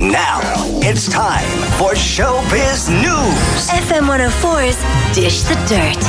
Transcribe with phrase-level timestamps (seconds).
[0.00, 0.40] Now
[0.82, 1.44] it's time
[1.78, 3.68] for Showbiz News.
[3.68, 6.00] FM 104's Dish the Dirt.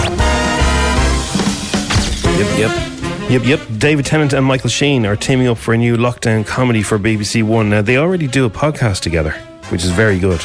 [2.39, 3.29] Yep, yep.
[3.29, 3.59] Yep, yep.
[3.77, 7.43] David Tennant and Michael Sheen are teaming up for a new lockdown comedy for BBC
[7.43, 7.69] One.
[7.69, 9.31] Now, they already do a podcast together,
[9.69, 10.41] which is very good.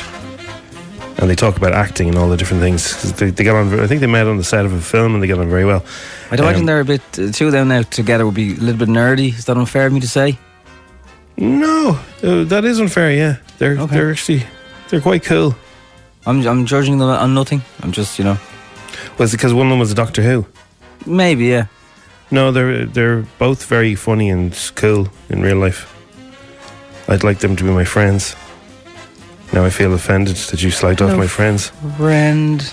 [1.19, 3.13] And they talk about acting and all the different things.
[3.13, 5.23] They, they got on, I think they met on the set of a film and
[5.23, 5.85] they got on very well.
[6.33, 7.01] I'd imagine Um, they're a bit,
[7.33, 9.29] two of them now together would be a little bit nerdy.
[9.39, 10.37] Is that unfair of me to say?
[11.37, 13.37] No, uh, that is unfair, yeah.
[13.59, 13.95] They're, Okay.
[13.97, 14.45] they're actually,
[14.89, 15.55] they're quite cool.
[16.27, 17.63] I'm, I'm judging them on nothing.
[17.83, 18.39] I'm just, you know,
[19.19, 20.47] Was it because one of them was a Doctor Who?
[21.05, 21.67] maybe, yeah.
[22.31, 25.87] No, they're they're both very funny and cool in real life.
[27.09, 28.35] I'd like them to be my friends.
[29.53, 31.17] Now I feel offended that you slagged off No.
[31.19, 31.71] my friends.
[31.97, 32.61] Friend.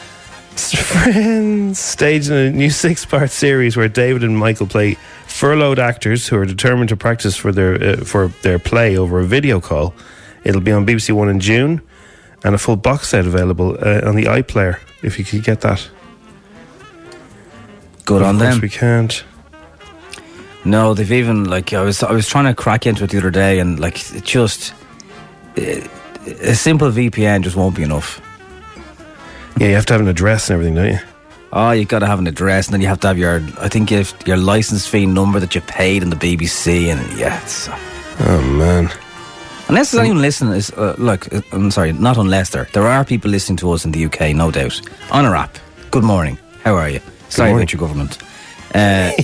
[0.55, 4.97] Friends staging a new six-part series where David and Michael play
[5.33, 9.25] furloughed actors who are determined to practice for their uh, for their play over a
[9.25, 9.93] video call.
[10.43, 11.81] It'll be on BBC One in June,
[12.43, 15.89] and a full box set available uh, on the iPlayer if you could get that.
[18.05, 18.59] Good of on them.
[18.61, 19.23] we can't.
[20.65, 23.31] No, they've even like I was I was trying to crack into it the other
[23.31, 24.73] day, and like it just
[25.57, 25.85] eh,
[26.25, 28.21] a simple VPN just won't be enough.
[29.57, 31.12] Yeah, you have to have an address and everything, don't you?
[31.55, 33.69] Oh, you got to have an address, and then you have to have your I
[33.69, 37.69] think have your license fee number that you paid in the BBC, and yeah, it's,
[38.19, 38.89] Oh man.
[39.67, 43.05] unless there's anyone listening, is uh, look, uh, I'm sorry, not unless there there are
[43.05, 44.81] people listening to us in the UK, no doubt,
[45.11, 45.59] on our app.
[45.91, 46.99] Good morning, how are you?
[47.29, 48.17] Sorry about your government.
[48.73, 49.11] Uh,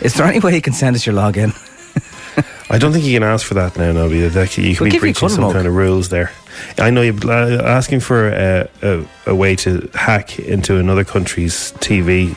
[0.00, 1.52] is there any way you can send us your login?
[2.68, 4.26] I don't think you can ask for that now, Nobby.
[4.28, 6.32] That you could We'll be breaching some kind of rules there.
[6.78, 11.72] I know you're uh, asking for a, a, a way to hack into another country's
[11.74, 12.34] TV.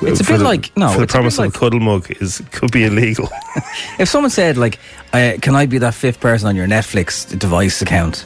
[0.00, 1.58] It's a bit the- like- no, for the it's a bit promise like- of a
[1.58, 3.28] cuddle mug is could be illegal.
[3.98, 4.78] If someone said like,
[5.12, 8.24] uh, "Can I be that fifth person on your Netflix device account?"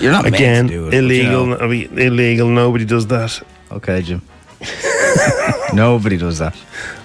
[0.00, 1.46] You're not Again, meant to do it, but, you illegal.
[1.46, 1.58] know.
[1.58, 2.48] I mean, illegal.
[2.48, 3.40] Nobody does that.
[3.70, 4.20] Okay, Jim.
[5.72, 6.56] Nobody does that.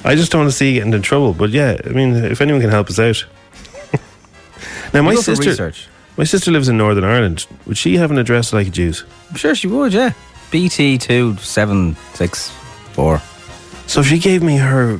[0.03, 1.33] I just don't want to see you getting in trouble.
[1.33, 3.25] But yeah, I mean, if anyone can help us out.
[4.93, 5.87] Now, my You go for sister, research.
[6.17, 7.45] my sister lives in Northern Ireland.
[7.65, 9.03] Would she have an address like I could use?
[9.29, 9.93] I'm sure she would.
[9.93, 10.13] Yeah.
[10.51, 12.49] BT two seven six
[12.93, 13.21] four.
[13.87, 14.99] So if she gave me her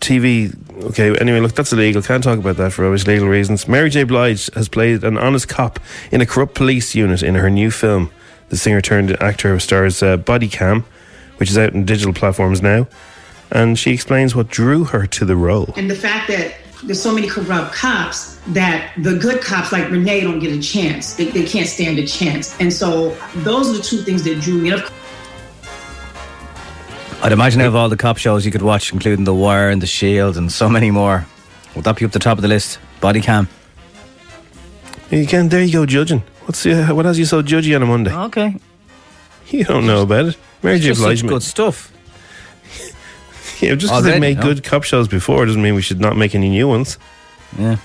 [0.00, 0.54] TV,
[0.90, 1.16] okay.
[1.18, 2.02] Anyway, look, that's illegal.
[2.02, 3.66] Can't talk about that for obvious legal reasons.
[3.66, 4.04] Mary J.
[4.04, 5.80] Blige has played an honest cop
[6.12, 8.10] in a corrupt police unit in her new film.
[8.48, 10.84] The singer turned actor stars uh, Body Cam,
[11.38, 12.86] which is out on digital platforms now,
[13.50, 15.72] and she explains what drew her to the role.
[15.76, 16.54] And the fact that
[16.84, 21.14] there's so many corrupt cops that the good cops like Renee don't get a chance.
[21.14, 22.58] They, they can't stand a chance.
[22.60, 24.70] And so those are the two things that drew me.
[24.70, 24.92] And of
[27.22, 29.80] I'd imagine out of all the cop shows you could watch, including The Wire and
[29.80, 31.26] The Shield and so many more,
[31.74, 32.78] would that be up the top of the list?
[33.00, 33.48] Body cam.
[35.10, 36.22] Again, there you go, judging.
[36.44, 38.12] What's uh, what has you so judgy on a Monday?
[38.12, 38.56] Okay.
[39.48, 40.36] You don't know about it.
[40.62, 40.88] Mary J.
[40.88, 41.20] Just Blige.
[41.20, 41.92] such good stuff.
[43.60, 44.42] Yeah, just because they've made no?
[44.42, 46.98] good cop shows before doesn't mean we should not make any new ones.
[47.58, 47.76] Yeah.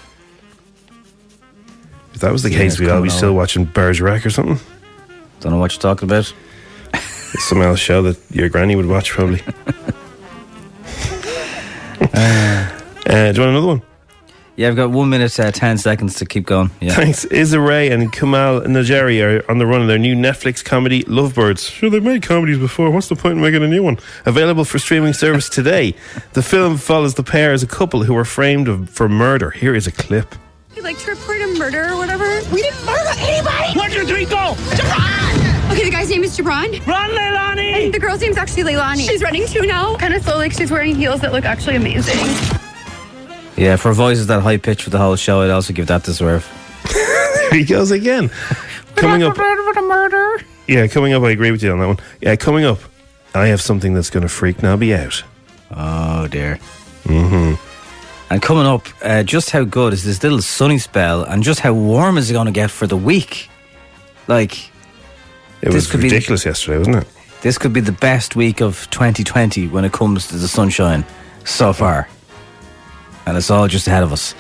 [2.14, 3.38] If that was the Yeah, case, we'd all be still over.
[3.38, 4.60] watching Bergerac or something.
[5.40, 6.32] Don't know what you're talking about.
[7.34, 9.42] It's Some else show that your granny would watch, probably.
[12.14, 12.68] uh,
[13.06, 13.82] do you want another one?
[14.58, 16.72] Yeah, I've got one minute, uh, ten seconds to keep going.
[16.82, 16.94] Yeah.
[16.94, 17.26] Thanks.
[17.26, 21.70] Issa Rae and Kumail Nanjiani are on the run of their new Netflix comedy, Lovebirds.
[21.70, 22.92] Sure, they've made comedies before.
[22.92, 23.98] What's the point in making a new one?
[24.26, 25.96] Available for streaming service today.
[26.34, 29.52] The film follows the pair as a couple who are framed of, for murder.
[29.52, 30.36] Here is a clip.
[30.76, 32.26] You like to report a murder or whatever?
[32.54, 33.80] We didn't murder anybody!
[33.80, 34.54] One, two, three, go!
[34.76, 35.72] Jabron!
[35.72, 36.86] Okay, the guy's name is Jabron.
[36.86, 37.86] Run, Leilani!
[37.86, 39.08] And the girl's name's actually Leilani.
[39.08, 39.96] She's running too now.
[39.96, 42.60] Kind of slow, like she's wearing heels that look actually amazing.
[43.58, 46.14] Yeah, for voices that high pitch for the whole show, I'd also give that to
[46.14, 46.48] Swerve.
[46.94, 48.30] there he goes again.
[48.96, 49.38] coming up.
[49.38, 50.42] Murder.
[50.68, 51.98] Yeah, coming up, I agree with you on that one.
[52.22, 52.80] Yeah, coming up,
[53.36, 55.24] I have something that's going to freak Nobby out.
[55.70, 56.60] Oh dear.
[57.04, 57.56] Mm-hmm.
[58.34, 61.74] And coming up, uh, just how good is this little sunny spell, and just how
[61.74, 63.50] warm is it going to get for the week?
[64.28, 64.70] Like,
[65.62, 67.08] It This was could be- ridiculous yesterday, wasn't it?
[67.42, 71.04] this could be the best week of 2020 when it comes to the sunshine
[71.44, 72.08] so far.
[73.26, 74.34] And it's all just ahead of us.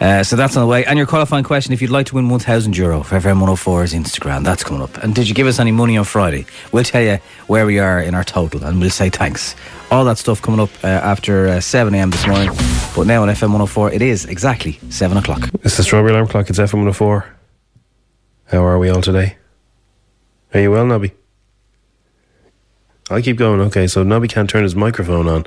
[0.00, 0.84] Uh, so that's on the way.
[0.84, 4.64] And your qualifying question if you'd like to win 1,000 euro for FM104's Instagram, that's
[4.64, 4.96] coming up.
[4.98, 6.46] And did you give us any money on Friday?
[6.72, 9.54] We'll tell you where we are in our total and we'll say thanks.
[9.90, 12.10] All that stuff coming up uh, after uh, 7 a.m.
[12.10, 12.48] this morning.
[12.96, 15.48] But now on FM104, it is exactly 7 o'clock.
[15.62, 16.50] It's the Strawberry Alarm Clock.
[16.50, 17.26] It's FM 104.
[18.46, 19.36] How are we all today?
[20.52, 21.12] Are you well, Nobby?
[23.10, 23.60] I'll keep going.
[23.60, 25.44] Okay, so Nobby can't turn his microphone on.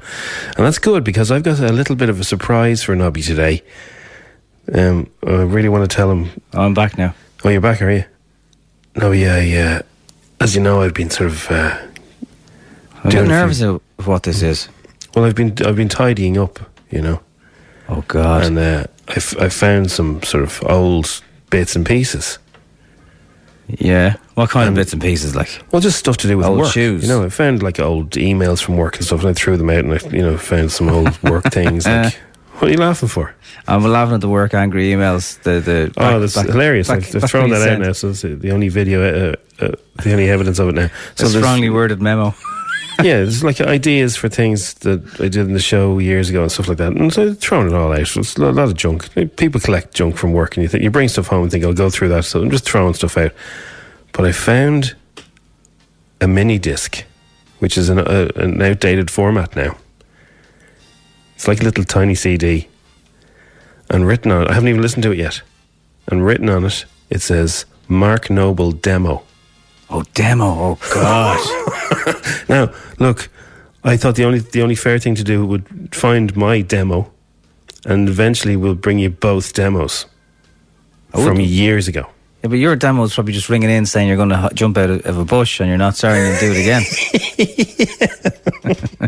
[0.55, 3.63] And that's good because I've got a little bit of a surprise for Nobby today.
[4.73, 6.29] Um, I really want to tell him.
[6.53, 7.15] I'm back now.
[7.43, 8.05] Oh, you're back, are you?
[8.95, 9.81] Nobby, yeah, yeah.
[10.39, 11.49] as you know, I've been sort of.
[11.49, 11.77] Uh,
[13.03, 14.69] I'm nervous of what this is.
[15.15, 16.59] Well, I've been I've been tidying up,
[16.91, 17.21] you know.
[17.89, 18.45] Oh, God.
[18.45, 22.37] And uh, I've I found some sort of old bits and pieces.
[23.67, 24.15] Yeah.
[24.35, 25.35] What kind of bits and pieces?
[25.35, 26.71] Like, Well, just stuff to do with Old work.
[26.71, 27.03] shoes.
[27.03, 29.69] You know, I found like old emails from work and stuff, and I threw them
[29.69, 31.85] out, and I, you know, found some old work things.
[31.85, 32.13] Like,
[32.59, 33.35] what are you laughing for?
[33.67, 35.41] I'm laughing at the work angry emails.
[35.43, 36.87] The the oh, back- that's back- hilarious!
[36.87, 39.71] back- I've, I've thrown that out now, so it's the only video, uh, uh,
[40.03, 40.85] the only evidence of it now.
[40.85, 42.33] a So there's- strongly worded memo.
[43.03, 46.51] Yeah, there's like ideas for things that I did in the show years ago and
[46.51, 46.93] stuff like that.
[46.93, 47.99] And so I've it all out.
[47.99, 49.13] It's a lot of junk.
[49.35, 51.73] People collect junk from work, and you think you bring stuff home and think I'll
[51.73, 52.25] go through that.
[52.25, 53.31] So I'm just throwing stuff out.
[54.13, 54.95] But I found
[56.21, 57.03] a mini disc,
[57.59, 59.77] which is an, uh, an outdated format now.
[61.35, 62.67] It's like a little tiny CD,
[63.89, 64.49] and written on it.
[64.49, 65.41] I haven't even listened to it yet.
[66.07, 69.23] And written on it, it says Mark Noble demo.
[69.89, 70.45] Oh, demo!
[70.45, 71.39] Oh God!
[72.49, 73.29] Now, look,
[73.83, 77.11] I thought the only the only fair thing to do would find my demo,
[77.85, 80.05] and eventually we'll bring you both demos
[81.11, 82.05] from years ago.
[82.43, 84.77] yeah, but your demo is probably just ringing in saying you're going to h- jump
[84.77, 86.83] out of, of a bush and you're not sorry and do it again.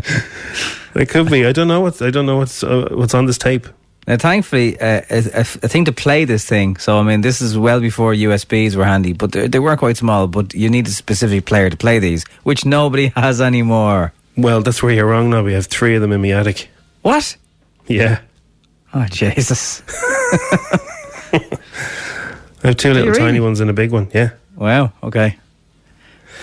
[0.94, 1.46] It could be.
[1.46, 3.66] I don't know what I don't know what's uh, what's on this tape.
[4.10, 6.76] Now, thankfully, uh, a, a, thing to play this thing.
[6.78, 10.26] So, I mean, this is well before USBs were handy, but they, were quite small.
[10.26, 14.12] But you need a specific player to play these, which nobody has anymore.
[14.36, 15.44] Well, that's where you're wrong now.
[15.44, 16.70] We have three of them in my attic.
[17.02, 17.36] What?
[17.86, 18.22] Yeah,
[18.92, 19.84] Oh, Jesus!
[21.32, 21.38] I
[22.64, 24.10] have two little tiny ones and a big one.
[24.12, 24.92] Yeah, Wow.
[25.04, 25.38] Okay.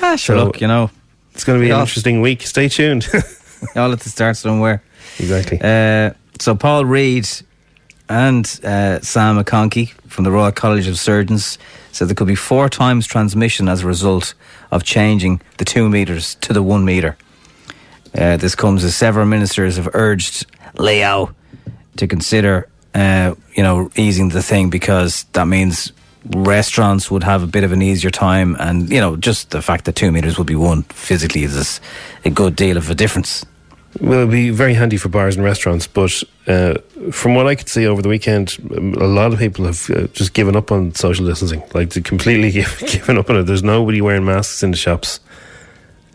[0.02, 0.38] Ah, sure.
[0.38, 0.90] So- look, you know,
[1.34, 2.44] it's going to be an interesting week.
[2.44, 3.10] Stay tuned.
[3.76, 4.82] all at the start somewhere.
[5.20, 5.60] exactly.
[5.62, 7.28] Uh, so Paul Reid
[8.10, 11.58] and uh, Sam McConkey from the Royal College of Surgeons
[11.92, 14.34] said there could be four times transmission as a result
[14.72, 17.18] of changing the two meters to the one meter.
[18.18, 20.46] Uh, this comes as several ministers have urged
[20.78, 21.36] Leo
[21.98, 25.92] to consider, uh, you know, easing the thing because that means
[26.26, 29.86] restaurants would have a bit of an easier time, and you know, just the fact
[29.86, 31.80] that two meters would be one physically is
[32.26, 33.46] a good deal of a difference.
[34.00, 36.76] Well, it'll be very handy for bars and restaurants, but uh,
[37.12, 40.08] from what I could see over the weekend, um, a lot of people have uh,
[40.08, 41.64] just given up on social distancing.
[41.74, 42.52] Like, completely
[42.88, 43.44] given up on it.
[43.44, 45.20] There's nobody wearing masks in the shops.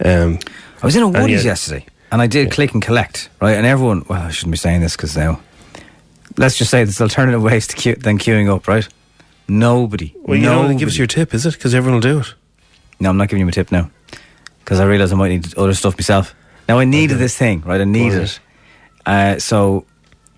[0.05, 0.39] Um,
[0.83, 3.57] I was in a yet- yesterday, and I did click and collect, right?
[3.57, 5.41] And everyone, well, I shouldn't be saying this because now,
[6.37, 8.87] let's just say there's alternative ways to queue, than queuing up, right?
[9.49, 10.15] Nobody.
[10.23, 10.79] well, you know, nobody.
[10.79, 11.55] give us your tip, is it?
[11.55, 12.35] Because everyone will do it.
[13.01, 13.91] No, I'm not giving you a tip now
[14.61, 16.35] because I realise I might need other stuff myself.
[16.69, 17.81] Now I needed this thing, right?
[17.81, 18.41] I needed it.
[19.05, 19.85] Uh, so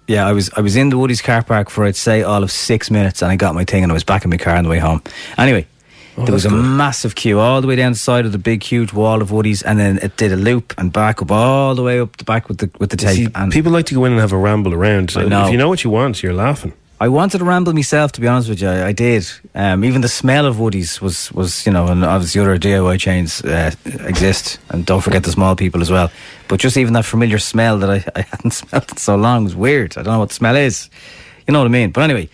[0.06, 2.50] yeah, I was I was in the Woody's car park for I'd say all of
[2.50, 4.64] six minutes, and I got my thing, and I was back in my car on
[4.64, 5.02] the way home.
[5.38, 5.66] Anyway.
[6.16, 6.62] there was a Oh, good.
[6.62, 9.62] massive queue all the way down the side of the big, huge wall of Woody's,
[9.62, 12.48] and then it did a loop and back up all the way up the back
[12.48, 13.16] with the with the tape.
[13.16, 15.14] See, and people like to go in and have a ramble around.
[15.16, 15.46] Know.
[15.46, 16.72] If you know what you want, you're laughing.
[17.00, 18.68] I wanted to ramble myself, to be honest with you.
[18.68, 19.26] I, I did.
[19.54, 23.42] Um, even the smell of Woody's was, was, you know, and obviously other DIY chains
[23.44, 26.10] uh, exist, and don't forget the small people as well.
[26.46, 29.56] But just even that familiar smell that I, I hadn't smelled in so long was
[29.56, 29.98] weird.
[29.98, 30.88] I don't know what the smell is.
[31.46, 31.90] You know what I mean?
[31.90, 32.28] But anyway,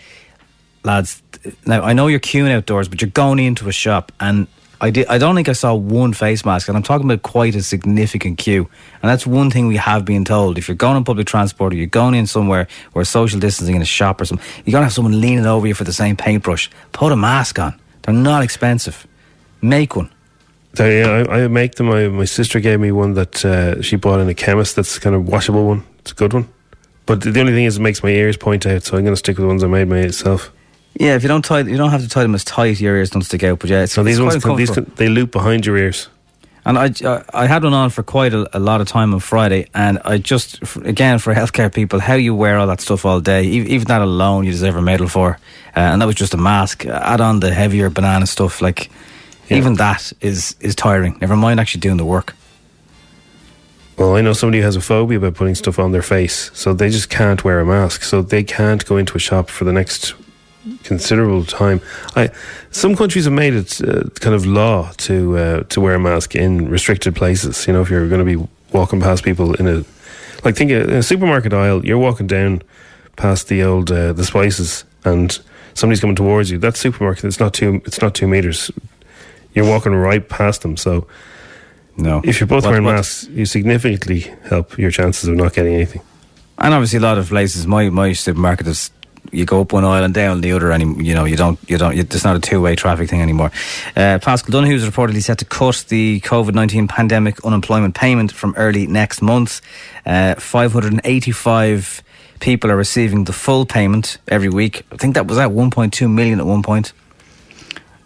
[0.85, 1.23] lads,
[1.67, 4.47] now I know you're queuing outdoors, but you're going into a shop, and
[4.83, 5.07] I did.
[5.09, 8.39] I don't think I saw one face mask, and I'm talking about quite a significant
[8.39, 8.69] queue.
[9.03, 11.77] And that's one thing we have been told: if you're going on public transport or
[11.77, 14.93] you're going in somewhere where social distancing in a shop or something, you're gonna have
[14.93, 16.71] someone leaning over you for the same paintbrush.
[16.93, 17.79] Put a mask on.
[18.03, 19.07] They're not expensive.
[19.61, 20.11] Make one.
[20.75, 21.91] So, yeah, I, I make them.
[21.91, 25.17] I, my sister gave me one that uh, she bought in a chemist that's kind
[25.17, 25.85] of washable one.
[25.99, 26.49] It's a good one.
[27.07, 29.19] But the only thing is, it makes my ears point out, so I'm going to
[29.19, 30.53] stick with the ones I made myself.
[30.99, 32.81] Yeah, if you don't tie, you don't have to tie them as tight.
[32.81, 33.59] Your ears don't stick out.
[33.61, 34.93] But yeah, So these ones, these uncomfortable.
[34.97, 36.09] they loop behind your ears.
[36.65, 39.21] And I, I- I had one on for quite a, a lot of time on
[39.21, 43.21] Friday, and I just, again, for healthcare people, how you wear all that stuff all
[43.21, 45.39] day, even that alone, you deserve a medal for.
[45.77, 46.85] Uh, and that was just a mask.
[46.85, 48.91] Add on the heavier banana stuff, like
[49.49, 51.17] even that is is tiring.
[51.21, 52.35] Never mind actually doing the work.
[53.97, 56.73] Well, I know somebody who has a phobia about putting stuff on their face, so
[56.75, 58.03] they just can't wear a mask.
[58.03, 60.15] So they can't go into a shop for the next
[60.85, 61.81] considerable time.
[62.17, 62.31] I
[62.71, 66.35] some countries have made it uh, kind of law to uh, to wear a mask
[66.35, 67.67] in restricted places.
[67.67, 69.85] You know, if you're going to be walking past people in a
[70.45, 72.63] like think in a supermarket aisle, you're walking down
[73.17, 75.39] past the old uh, the spices, and
[75.75, 76.59] somebody's coming towards you.
[76.59, 78.71] That supermarket, it's not two it's not two meters.
[79.55, 81.07] You're walking right past them, so.
[81.97, 82.21] No.
[82.25, 85.75] If you're both What- wearing what- masks, you significantly help your chances of not getting
[85.75, 86.01] anything.
[86.57, 88.91] And obviously, a lot of places, my my supermarket is
[89.33, 91.79] you go up one aisle and down the other, and you know you don't you
[91.79, 91.97] don't.
[91.97, 93.51] You, it's not a two way traffic thing anymore.
[93.97, 98.55] Uh, Paschal Donohoe is reportedly set to cut the COVID nineteen pandemic unemployment payment from
[98.57, 99.61] early next month.
[100.05, 102.03] Uh, Five hundred and eighty five
[102.41, 104.85] people are receiving the full payment every week.
[104.91, 106.93] I think that was at one point two million at one point.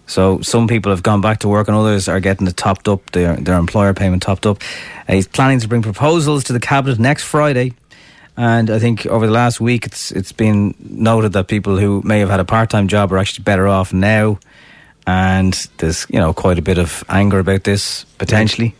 [0.06, 3.10] So some people have gone back to work, and others are getting it topped up.
[3.12, 4.60] Their their employer payment topped up.
[5.08, 7.72] Uh, he's planning to bring proposals to the cabinet next Friday,
[8.36, 12.18] and I think over the last week, it's it's been noted that people who may
[12.20, 14.38] have had a part time job are actually better off now,
[15.06, 18.74] and there's you know quite a bit of anger about this potentially.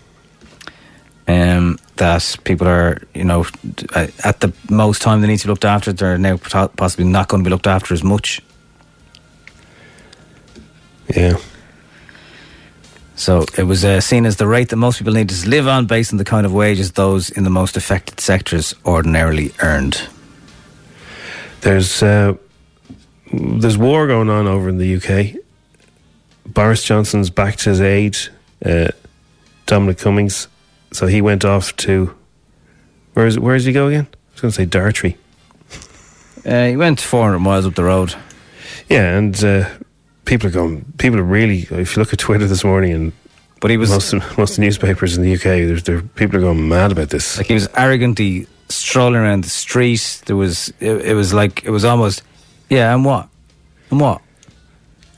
[1.26, 3.46] Um, that people are, you know,
[3.94, 7.28] uh, at the most time they need to be looked after, they're now possibly not
[7.28, 8.42] going to be looked after as much.
[11.14, 11.38] Yeah.
[13.16, 15.86] So it was uh, seen as the rate that most people needed to live on
[15.86, 20.08] based on the kind of wages those in the most affected sectors ordinarily earned.
[21.60, 22.34] There's uh,
[23.32, 25.40] there's war going on over in the UK.
[26.46, 28.16] Boris Johnson's back to his aid,
[28.64, 28.88] uh,
[29.66, 30.48] Dominic Cummings.
[30.92, 32.14] So he went off to
[33.14, 34.08] where is where does he go again?
[34.12, 35.16] I was going to say Dartry.
[36.44, 38.14] Uh, he went 400 miles up the road.
[38.90, 39.68] Yeah, and uh,
[40.24, 40.84] people are going.
[40.98, 41.66] People are really.
[41.70, 43.12] If you look at Twitter this morning, and
[43.60, 45.42] but he was most of, most of the newspapers in the UK.
[45.42, 47.38] There's there people are going mad about this.
[47.38, 50.22] Like he was arrogantly strolling around the street.
[50.26, 52.22] There was, it, it was like, it was almost,
[52.68, 53.28] yeah, and what?
[53.90, 54.20] And what?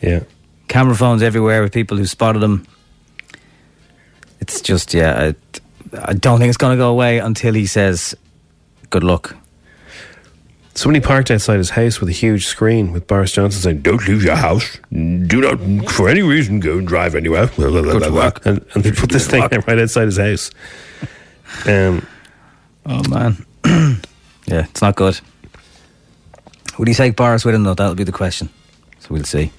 [0.00, 0.25] Yeah.
[0.68, 2.66] Camera phones everywhere with people who spotted him.
[4.40, 5.32] It's just, yeah,
[5.94, 8.14] I, I don't think it's going to go away until he says,
[8.90, 9.36] good luck.
[10.76, 14.23] Somebody parked outside his house with a huge screen with Boris Johnson saying, Don't leave
[14.23, 14.78] your house.
[14.92, 17.47] Do not, for any reason, go and drive anywhere.
[17.47, 18.45] Good luck.
[18.45, 20.50] And, and they put this thing right outside his house.
[21.66, 22.06] Um,
[22.88, 23.45] Oh, man.
[24.47, 25.18] yeah, it's not good.
[26.78, 27.75] Would he take Boris with him, though?
[27.75, 28.49] That'll be the question.
[29.00, 29.50] So we'll see.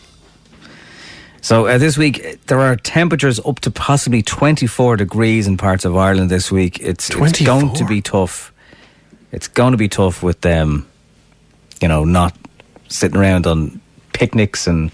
[1.41, 5.97] So uh, this week, there are temperatures up to possibly 24 degrees in parts of
[5.97, 6.79] Ireland this week.
[6.79, 8.53] It's, it's going to be tough.
[9.31, 10.87] It's going to be tough with them,
[11.81, 12.35] you know, not
[12.87, 13.81] sitting around on
[14.13, 14.91] picnics and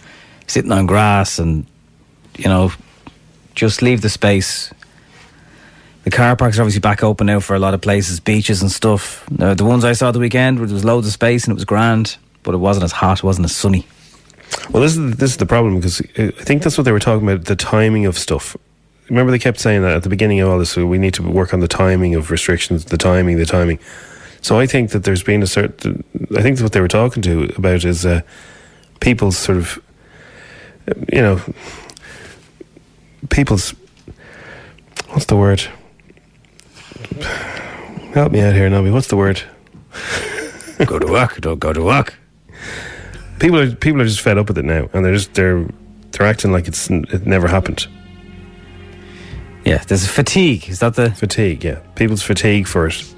[0.47, 1.65] sitting on grass and,
[2.37, 2.71] you know,
[3.55, 4.73] just leave the space.
[6.03, 8.71] The car parks are obviously back open now for a lot of places, beaches and
[8.71, 9.25] stuff.
[9.29, 12.17] The ones I saw the weekend, there was loads of space and it was grand,
[12.43, 13.85] but it wasn't as hot, it wasn't as sunny.
[14.71, 16.99] well, this is, this is the problem because uh, I think that's what they were
[16.99, 18.57] talking about the timing of stuff.
[19.09, 21.53] Remember, they kept saying that at the beginning of all this, we need to work
[21.53, 23.79] on the timing of restrictions, the timing, the timing.
[24.43, 26.03] So I think that there's been a certain.
[26.35, 28.21] I think what they were talking to about is uh,
[28.99, 29.81] people's sort of,
[31.11, 31.41] you know,
[33.29, 33.73] people's.
[35.07, 35.61] What's the word?
[38.13, 38.91] Help me out here, Nobby.
[38.91, 39.41] What's the word?
[40.85, 42.13] go to work, don't go to work.
[43.39, 45.65] People are people are just fed up with it now, and they're just they're
[46.11, 47.87] they're acting like it's it never happened.
[49.63, 50.67] Yeah, there's a fatigue.
[50.67, 51.63] Is that the fatigue?
[51.63, 53.12] Yeah, people's fatigue for it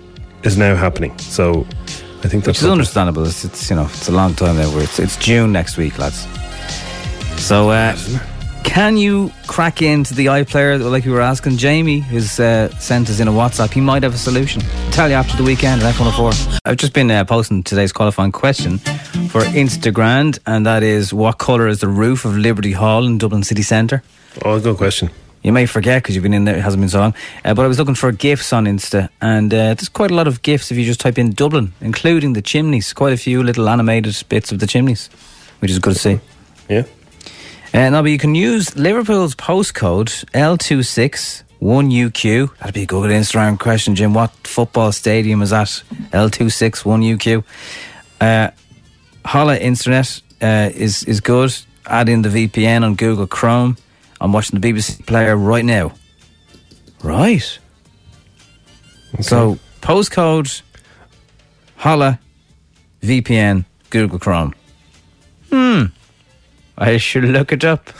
[0.46, 1.18] is now happening.
[1.20, 1.66] So
[2.24, 3.26] I think Which that's is understandable.
[3.26, 4.70] It's, it's you know it's a long time now.
[4.78, 6.28] It's, it's June next week, lads.
[7.38, 7.96] So uh,
[8.64, 11.58] can you crack into the iPlayer like we were asking?
[11.58, 14.62] Jamie, who's uh, sent us in a WhatsApp, he might have a solution.
[14.64, 16.60] I'll tell you after the weekend at F104.
[16.66, 18.80] I've just been uh, posting today's qualifying question
[19.30, 23.44] for Instagram, and that is what colour is the roof of Liberty Hall in Dublin
[23.44, 24.02] City Centre?
[24.44, 25.10] Oh, good question.
[25.46, 27.14] You may forget because you've been in there, it hasn't been so long.
[27.44, 30.26] Uh, but I was looking for gifts on Insta, and uh, there's quite a lot
[30.26, 32.94] of gifts if you just type in Dublin, including the chimneys.
[32.94, 35.08] Quite a few little animated bits of the chimneys,
[35.60, 36.20] which is good to see.
[36.68, 36.86] Yeah.
[37.76, 42.58] Uh, now, but you can use Liverpool's postcode L26 1UQ.
[42.58, 44.16] That'd be a good Instagram question, Jim.
[44.16, 45.68] What football stadium is that?
[46.10, 47.44] L261UQ.
[48.20, 48.50] Uh,
[49.24, 51.56] Hola Internet uh, is, is good.
[51.86, 53.78] Add in the VPN on Google Chrome.
[54.26, 55.94] I'm watching the BBC player right now.
[57.04, 57.60] Right.
[59.22, 60.64] So, postcode
[61.78, 62.20] Hola
[63.04, 64.56] VPN Google Chrome.
[65.52, 65.84] Hmm.
[66.76, 67.92] I should look it up.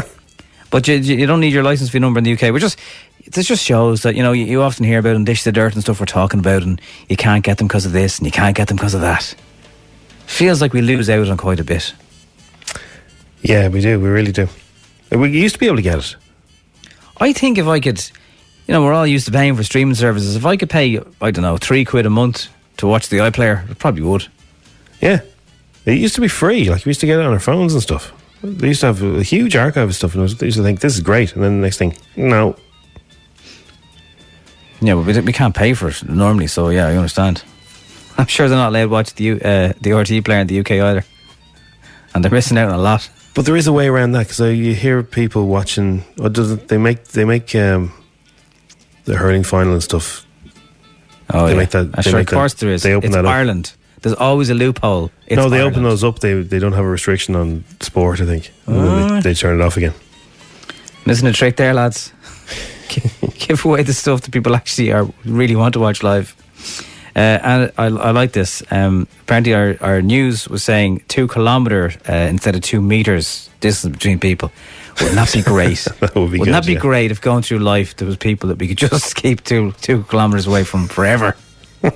[0.70, 2.54] but you, you don't need your license fee number in the UK.
[2.54, 2.78] We're just
[3.26, 5.74] this just shows that you know you, you often hear about and dish the dirt
[5.74, 8.32] and stuff we're talking about, and you can't get them because of this and you
[8.32, 9.34] can't get them because of that.
[10.24, 11.92] Feels like we lose out on quite a bit.
[13.42, 14.00] Yeah, we do.
[14.00, 14.48] We really do.
[15.10, 16.16] We used to be able to get it.
[17.18, 17.98] I think if I could,
[18.66, 20.36] you know, we're all used to paying for streaming services.
[20.36, 22.48] If I could pay, I don't know, three quid a month
[22.78, 24.28] to watch the iPlayer, I probably would.
[25.00, 25.20] Yeah.
[25.84, 26.70] It used to be free.
[26.70, 28.12] Like we used to get it on our phones and stuff.
[28.42, 30.94] They used to have a huge archive of stuff, and I used to think this
[30.94, 31.34] is great.
[31.34, 32.56] And then the next thing, no,
[34.80, 37.42] Yeah, but we, we can't pay for it normally, so yeah, I understand.
[38.18, 40.72] I'm sure they're not allowed to watch the uh, the RTÉ player in the UK
[40.72, 41.04] either,
[42.14, 43.10] and they're missing out on a lot.
[43.34, 46.04] But there is a way around that because you hear people watching.
[46.20, 47.92] Or does it, they make they make um,
[49.04, 50.26] the hurling final and stuff?
[51.32, 51.58] Oh, they yeah.
[51.58, 51.92] make that.
[51.92, 52.82] They sure, make of course that, there is.
[52.82, 53.30] They open it's that up.
[53.32, 53.72] Ireland.
[54.02, 55.10] There's always a loophole.
[55.26, 55.76] It's no, they Ireland.
[55.76, 56.18] open those up.
[56.18, 58.20] They they don't have a restriction on sport.
[58.20, 58.50] I think.
[58.66, 59.94] And then they, they turn it off again.
[61.06, 62.12] Listen to trick there, lads.
[63.38, 66.34] Give away the stuff that people actually are really want to watch live.
[67.20, 68.62] Uh, and I, I like this.
[68.70, 73.92] Um, apparently, our, our news was saying two kilometre uh, instead of two meters distance
[73.92, 74.50] between people.
[75.00, 75.86] Wouldn't that be great?
[76.00, 76.78] that would be Wouldn't good, that be yeah.
[76.78, 80.02] great if going through life there was people that we could just keep two two
[80.04, 81.36] kilometres away from forever?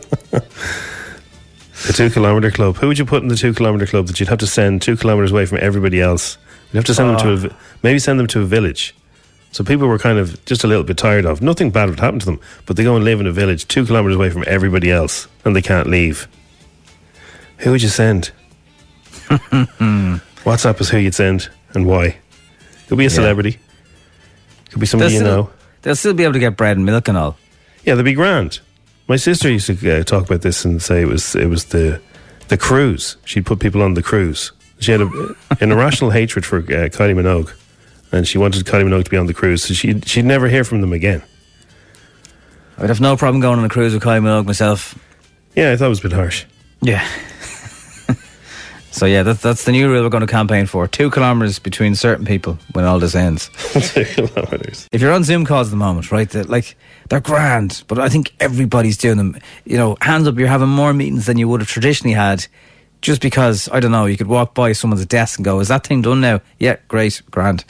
[1.87, 2.77] The two kilometre club.
[2.77, 4.97] Who would you put in the two kilometre club that you'd have to send two
[4.97, 6.39] kilometres away from everybody else?
[6.73, 8.95] You'd have to send them to a, maybe send them to a village.
[9.55, 11.41] So people were kind of just a little bit tired of.
[11.41, 13.87] Nothing bad would happen to them, but they go and live in a village two
[13.87, 16.27] kilometres away from everybody else, and they can't leave.
[17.59, 18.33] Who would you send?
[20.45, 22.17] WhatsApp is who you'd send and why.
[22.89, 23.15] Could be a Yeah.
[23.15, 23.59] celebrity.
[24.71, 25.51] Could be somebody They'll you still- know.
[25.83, 27.37] They'll still be able to get bread and milk and all.
[27.85, 28.61] Yeah, they'd be grand.
[29.07, 32.01] My sister used to uh, talk about this and say it was it was the
[32.49, 33.17] the cruise.
[33.25, 34.51] She'd put people on the cruise.
[34.81, 37.53] She had a, an irrational hatred for uh, Kylie Minogue,
[38.13, 39.65] and she wanted Kylie Minogue to be on the cruise.
[39.65, 41.23] So she she'd never hear from them again.
[42.79, 44.99] I'd have no problem going on a cruise with Kylie Minogue myself.
[45.55, 46.45] Yeah, I thought it was a bit harsh.
[46.83, 47.07] Yeah.
[48.91, 51.95] so yeah, that's that's the new rule we're going to campaign for: two kilometres between
[51.95, 53.51] certain people when all this ends.
[53.93, 54.89] two kilometres.
[54.91, 56.77] If you're on Zoom calls at the moment, right, they're like
[57.09, 59.37] they're grand, but I think everybody's doing them.
[59.65, 62.47] You know, hands up, you're having more meetings than you would have traditionally had,
[63.03, 64.07] just because I don't know.
[64.07, 67.23] You could walk by someone's desk and go, "Is that thing done now?" Yeah, great,
[67.31, 67.65] grand.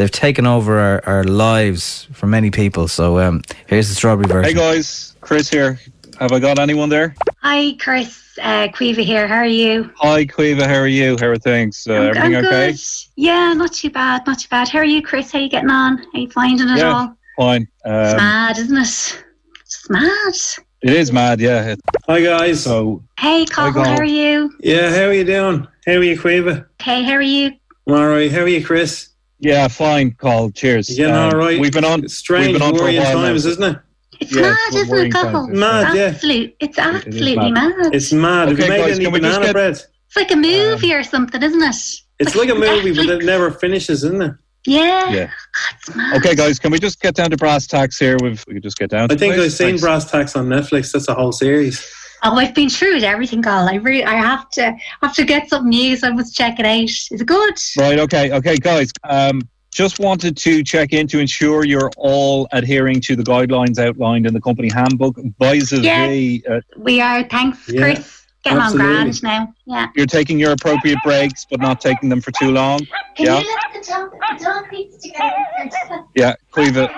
[0.00, 2.88] They've taken over our, our lives for many people.
[2.88, 4.56] So um, here's the strawberry version.
[4.56, 5.78] Hey guys, Chris here.
[6.18, 7.14] Have I got anyone there?
[7.42, 8.38] Hi, Chris.
[8.40, 9.28] Uh, Quiva here.
[9.28, 9.92] How are you?
[9.98, 10.66] Hi, Quiva.
[10.66, 11.18] How are you?
[11.20, 11.86] How are things?
[11.86, 12.70] Uh, everything I'm okay?
[12.72, 12.80] good.
[13.16, 14.26] Yeah, not too bad.
[14.26, 14.70] Not too bad.
[14.70, 15.32] How are you, Chris?
[15.32, 15.98] How you getting on?
[15.98, 17.14] How you finding it Yeah, all?
[17.36, 17.68] fine.
[17.84, 19.24] It's Um, mad, isn't it?
[19.60, 20.34] It's mad.
[20.82, 21.74] it is mad, yeah.
[22.08, 22.62] Hi guys.
[22.62, 23.74] So Hey, Colin.
[23.74, 23.86] Colin.
[23.90, 24.50] How are you?
[24.60, 25.68] Yeah, how are you doing?
[25.84, 26.64] How are you, Quiva?
[26.80, 27.50] Hey, how are you?
[27.86, 28.32] I'm all right.
[28.32, 29.09] How are you, Chris?
[29.40, 30.50] Yeah, fine, Call.
[30.50, 30.90] Cheers.
[30.90, 31.58] You getting Um, all right?
[31.58, 32.04] We've been on.
[32.04, 33.22] It's strange, we've been on for a worrying while now.
[33.28, 33.78] times, isn't it?
[34.20, 35.34] It's Yeah, mad, it's isn't it, worrying Colin?
[35.34, 35.54] times, yeah.
[35.60, 36.02] Mad, yeah.
[36.04, 37.72] Absolute, it's absolutely mad.
[37.78, 37.94] mad.
[37.94, 38.48] It's mad.
[38.48, 39.72] Have Okay, you made guys, any can we just banana get- bread?
[39.72, 41.76] It's like a movie or something, isn't it?
[42.18, 44.32] It's like a movie, but it never finishes, isn't it?
[44.66, 45.10] Yeah.
[45.10, 45.30] Yeah.
[45.78, 46.16] It's mad.
[46.18, 48.18] Okay, guys, can we just get down to brass tacks here?
[48.22, 49.08] We've, we could just get down.
[49.08, 49.82] To I think it, I've seen Thanks.
[49.82, 50.92] Brass Tacks on Netflix.
[50.92, 51.80] That's a whole series.
[52.22, 53.68] Oh, I've been through it, everything, Colin.
[53.68, 56.02] I really, I have to, have to get some news.
[56.04, 56.82] I must check it out.
[56.82, 57.54] Is it good?
[57.78, 57.98] Right.
[57.98, 58.30] Okay.
[58.32, 58.92] Okay, guys.
[59.04, 59.40] Um,
[59.72, 64.34] just wanted to check in to ensure you're all adhering to the guidelines outlined in
[64.34, 65.16] the company handbook.
[65.18, 66.08] Advises Yeah.
[66.08, 67.22] the, uh, We are.
[67.24, 68.16] Thanks, Yeah, Chris.
[68.42, 68.86] Getting absolutely.
[68.96, 69.54] on grand now.
[69.66, 69.86] Yeah.
[69.94, 72.80] you're taking your appropriate breaks, but not taking them for too long.
[73.14, 73.38] Can Yeah.
[73.40, 75.30] you let the dog, the dog needs to go?
[76.16, 76.88] Yeah, Cleva.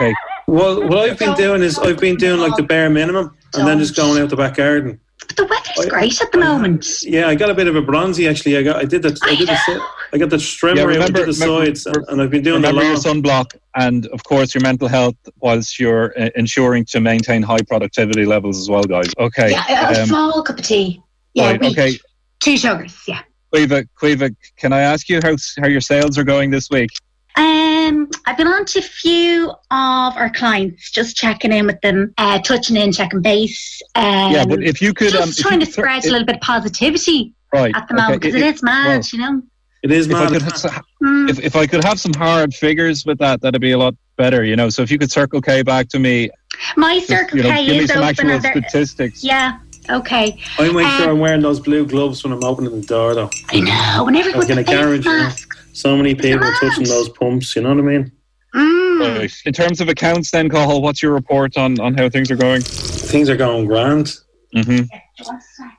[0.00, 0.14] Okay.
[0.46, 3.78] Well, what I've been doing is I've been doing like the bare minimum and then
[3.78, 5.00] just going out the back garden.
[5.28, 6.86] But the weather's great at the moment.
[7.02, 8.56] Yeah, I got a bit of a bronzy actually.
[8.56, 9.78] I got I did that I did the si-
[10.12, 12.60] I got the trimmer Yeah, remember- did the remember- sides, and, and I've been doing
[12.60, 13.22] the Remember your lawn.
[13.22, 18.26] sunblock, and of course your mental health, whilst you're uh, ensuring to maintain high productivity
[18.26, 19.10] levels as well, guys.
[19.18, 19.52] Okay.
[19.52, 21.00] Yeah, a um, small cup of tea.
[21.34, 21.98] Yeah, right, okay.
[22.40, 23.22] Two sugars, yeah.
[23.54, 26.90] Cleva, Cleva, can I ask you how how your sales are going this week?
[27.36, 29.56] Um, I've been on to a few of
[30.16, 33.80] our clients, just checking in with them, uh, touching in, checking base.
[33.94, 36.12] Um, yeah, but if you could, just um, trying you to could spread if- a
[36.12, 39.18] little bit of positivity right at the moment because okay, it is mad, well, you
[39.18, 39.42] know.
[39.82, 40.32] It is if I mad.
[40.32, 41.28] could have, Mm.
[41.30, 44.44] if, if I could have some hard figures with that, that'd be a lot better.
[44.44, 46.30] You know, so if you could circle K back to me,
[46.76, 48.08] My just, Circle you know, K give me is some open.
[48.30, 49.24] actual and statistics.
[49.24, 49.58] Yeah.
[49.90, 50.38] Okay.
[50.60, 53.30] I make Um, sure I'm wearing those blue gloves when I'm opening the door, though.
[53.50, 54.06] I know.
[54.06, 54.64] And I everyone's was in a a
[55.72, 55.94] face garage.
[55.94, 55.96] you know.
[55.96, 55.96] mask.
[55.96, 56.54] So many people mad.
[56.60, 57.56] touching those pumps.
[57.56, 58.12] You know what I mean?
[58.54, 59.18] Mm.
[59.18, 59.32] Right.
[59.46, 62.62] In terms of accounts, then, Cahill, what's your report on, on how things are going?
[62.62, 64.16] Things are going grand.
[64.54, 64.82] hmm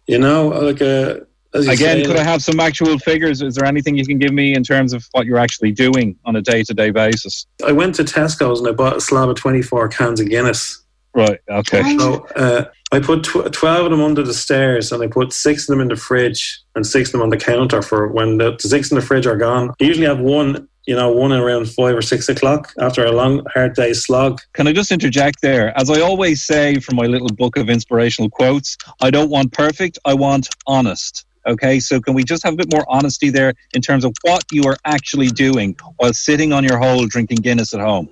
[0.07, 1.21] You know, like uh,
[1.53, 3.41] as you Again, say, could I have some actual figures?
[3.41, 6.35] Is there anything you can give me in terms of what you're actually doing on
[6.35, 7.45] a day to day basis?
[7.65, 10.82] I went to Tesco's and I bought a slab of 24 cans of Guinness.
[11.13, 11.39] Right.
[11.47, 11.97] Okay.
[11.97, 15.63] So uh, I put tw- 12 of them under the stairs and I put six
[15.63, 18.57] of them in the fridge and six of them on the counter for when the,
[18.61, 19.69] the six in the fridge are gone.
[19.79, 23.45] I usually have one, you know, one around five or six o'clock after a long,
[23.53, 24.41] hard day's slog.
[24.53, 25.77] Can I just interject there?
[25.77, 29.99] As I always say from my little book of inspirational quotes, I don't want perfect,
[30.05, 31.25] I want honest.
[31.45, 34.43] Okay, so can we just have a bit more honesty there in terms of what
[34.51, 38.09] you are actually doing while sitting on your hole drinking Guinness at home?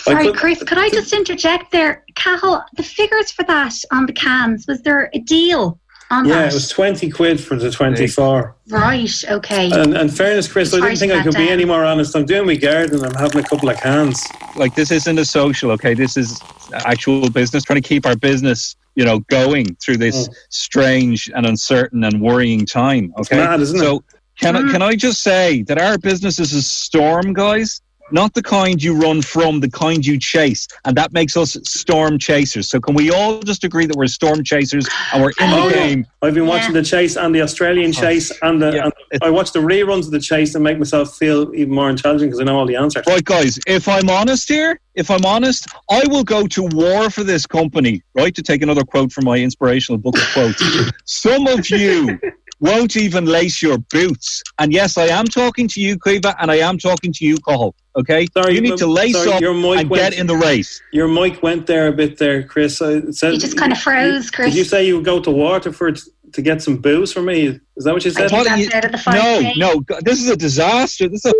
[0.00, 2.04] Sorry, put- Chris, could I just interject there?
[2.16, 5.78] Cahill, the figures for that on the cans, was there a deal
[6.10, 6.48] on Yeah, that?
[6.50, 8.56] it was 20 quid for the 24.
[8.68, 9.70] Right, okay.
[9.70, 12.16] And, and fairness, Chris, I Sorry didn't think I could cut be any more honest.
[12.16, 13.04] I'm doing my garden.
[13.04, 14.22] I'm having a couple of cans.
[14.56, 15.94] Like this isn't a social, okay?
[15.94, 16.38] This is
[16.72, 20.34] actual business, trying to keep our business, you know, going through this mm.
[20.50, 23.12] strange and uncertain and worrying time.
[23.18, 23.80] Okay, mad, isn't it?
[23.80, 24.02] so
[24.40, 24.72] can I, mm.
[24.72, 27.80] can I just say that our business is a storm, guys?
[28.10, 32.18] Not the kind you run from, the kind you chase, and that makes us storm
[32.18, 32.68] chasers.
[32.68, 35.76] So can we all just agree that we're storm chasers and we're in Oh, the
[35.76, 35.86] yeah.
[35.86, 36.06] game?
[36.20, 38.00] I've been watching the chase and the Australian oh.
[38.00, 38.90] chase, and, the, Yeah.
[39.12, 42.30] and I watch the reruns of the chase and make myself feel even more intelligent
[42.30, 43.04] because I know all the answers.
[43.06, 47.24] Right, guys, if I'm honest here, if I'm honest, I will go to war for
[47.24, 48.34] this company, right?
[48.34, 50.62] To take another quote from my inspirational book of quotes.
[51.06, 52.18] Some of you
[52.62, 54.42] won't even lace your boots.
[54.60, 57.74] And yes, I am talking to you, Kiva, and I am talking to you, Cahill.
[57.96, 58.26] Okay?
[58.32, 60.36] Sorry, you need to um, lace sorry, up your mic and went- get in the
[60.36, 60.80] race.
[60.92, 62.80] Your mic went there a bit there, Chris.
[62.80, 64.50] I it said, You just kind of froze, Chris.
[64.50, 65.98] Did you say you would go to Waterford
[66.32, 67.58] to get some booze for me?
[67.76, 68.30] Is that what you I said?
[68.30, 69.56] think that's you- out of the No, 5K.
[69.58, 71.08] no, this is a disaster.
[71.08, 71.32] This is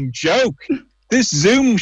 [0.00, 0.56] a joke.
[1.10, 1.76] This Zoom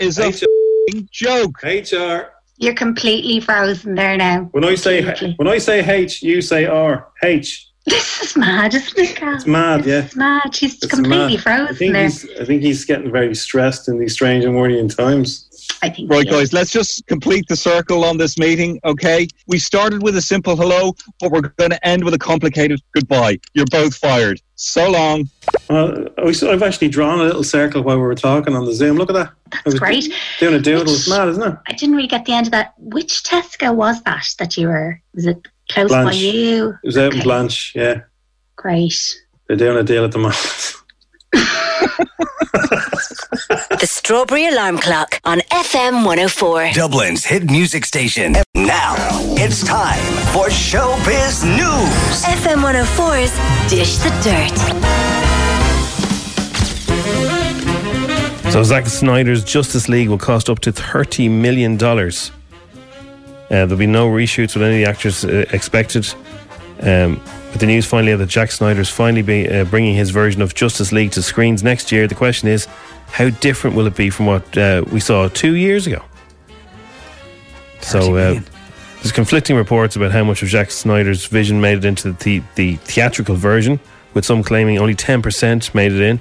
[0.00, 1.62] is a f***ing joke.
[1.62, 2.32] HR.
[2.58, 4.48] You're completely frozen there now.
[4.50, 5.34] When I say Completely.
[5.38, 7.08] when I say H, you say R.
[7.22, 7.68] H.
[7.86, 9.34] This is mad, isn't it, Cal?
[9.34, 10.04] It's mad, yeah.
[10.04, 10.54] It's mad.
[10.54, 11.38] She's It's completely mad.
[11.38, 12.02] I frozen think there.
[12.04, 15.46] he's I think he's getting very stressed in these strange and worrying times.
[15.82, 16.10] I think.
[16.10, 19.26] Right, guys, let's just complete the circle on this meeting, okay?
[19.46, 23.38] We started with a simple hello, but we're going to end with a complicated goodbye.
[23.54, 24.42] You're both fired.
[24.56, 25.30] So long.
[25.70, 28.66] Well, uh, I was- I've actually drawn a little circle while we were talking on
[28.66, 28.98] the Zoom.
[28.98, 29.28] Look at that.
[29.52, 30.12] I That's was great.
[30.38, 30.92] Doing a doodle.
[30.92, 31.56] It's mad, isn't it?
[31.66, 32.74] I didn't really get the end of that.
[32.76, 35.00] Which Tesco was that that you were?
[35.14, 36.70] Was it close by you?
[36.82, 37.72] It was out in Blanch.
[37.74, 38.00] Yeah,
[38.56, 39.16] Great.
[39.48, 40.74] they're doing a deal at the moment.
[43.80, 46.72] The Strawberry Alarm Clock on FM 104.
[46.74, 48.34] Dublin's hit music station.
[48.54, 48.94] Now
[49.38, 49.98] it's time
[50.34, 52.24] for Showbiz News.
[52.24, 53.32] FM 104's
[53.70, 54.58] Dish the Dirt.
[58.52, 62.32] So Zack Snyder's Justice League will cost up to thirty million dollars.
[63.50, 66.06] Uh, there'll be no reshoots with any of the actors uh, expected.
[66.80, 70.54] Um, with the news finally that Zack Snyder's finally be, uh, bringing his version of
[70.54, 72.66] Justice League to screens next year, the question is,
[73.08, 76.02] how different will it be from what uh, we saw two years ago?
[77.80, 78.40] So uh,
[78.96, 82.76] there's conflicting reports about how much of Zack Snyder's vision made it into the, the
[82.76, 83.80] theatrical version,
[84.14, 86.20] with some claiming only 10% made it in.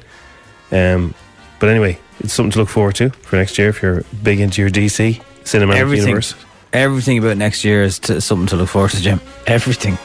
[0.72, 1.14] Um,
[1.60, 4.62] but anyway, it's something to look forward to for next year if you're big into
[4.62, 6.36] your DC cinematic Everything, universe.
[6.74, 9.22] Everything about next year is to, something to look forward to, Jim.
[9.48, 9.98] Everything.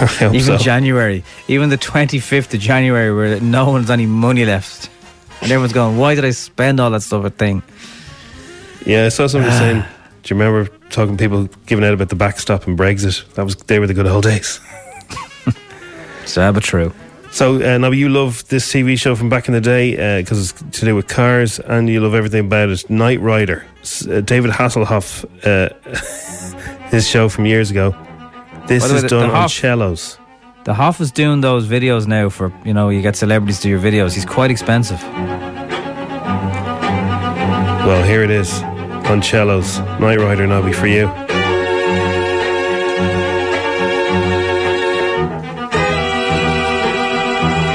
[0.22, 0.56] Even so.
[0.56, 4.90] January, even the 25th of January, where no one's any money left.
[5.40, 7.62] And everyone's going, why did I spend all that stuff at thing?
[8.86, 9.58] Yeah, I saw somebody ah.
[9.58, 9.84] saying,
[10.22, 13.32] do you remember talking to people giving out about the backstop and Brexit?
[13.34, 14.60] That was They were the good old days.
[16.24, 16.92] Sad but true.
[17.32, 20.78] So, uh, now you love this TV show from back in the day because it's
[20.78, 22.88] to do with cars and you love everything about it.
[22.90, 23.64] Knight Rider.
[24.06, 25.70] Uh, David Hasselhoff, uh,
[26.90, 27.94] his show from years ago.
[28.66, 30.18] This way, is the- done the on Hoff- cellos.
[30.64, 33.70] The Hoff is doing those videos now for, you know, you get celebrities to do
[33.70, 34.14] your videos.
[34.14, 35.02] He's quite expensive.
[37.82, 38.62] Well, here it is
[39.10, 39.78] on cellos.
[39.98, 41.06] Knight Rider Nobby for you.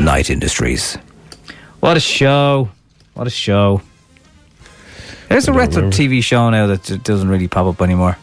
[0.00, 0.98] Knight Industries.
[1.80, 2.68] What a show.
[3.14, 3.80] What a show.
[5.28, 8.16] There's a retro TV show now that d- doesn't really pop up anymore.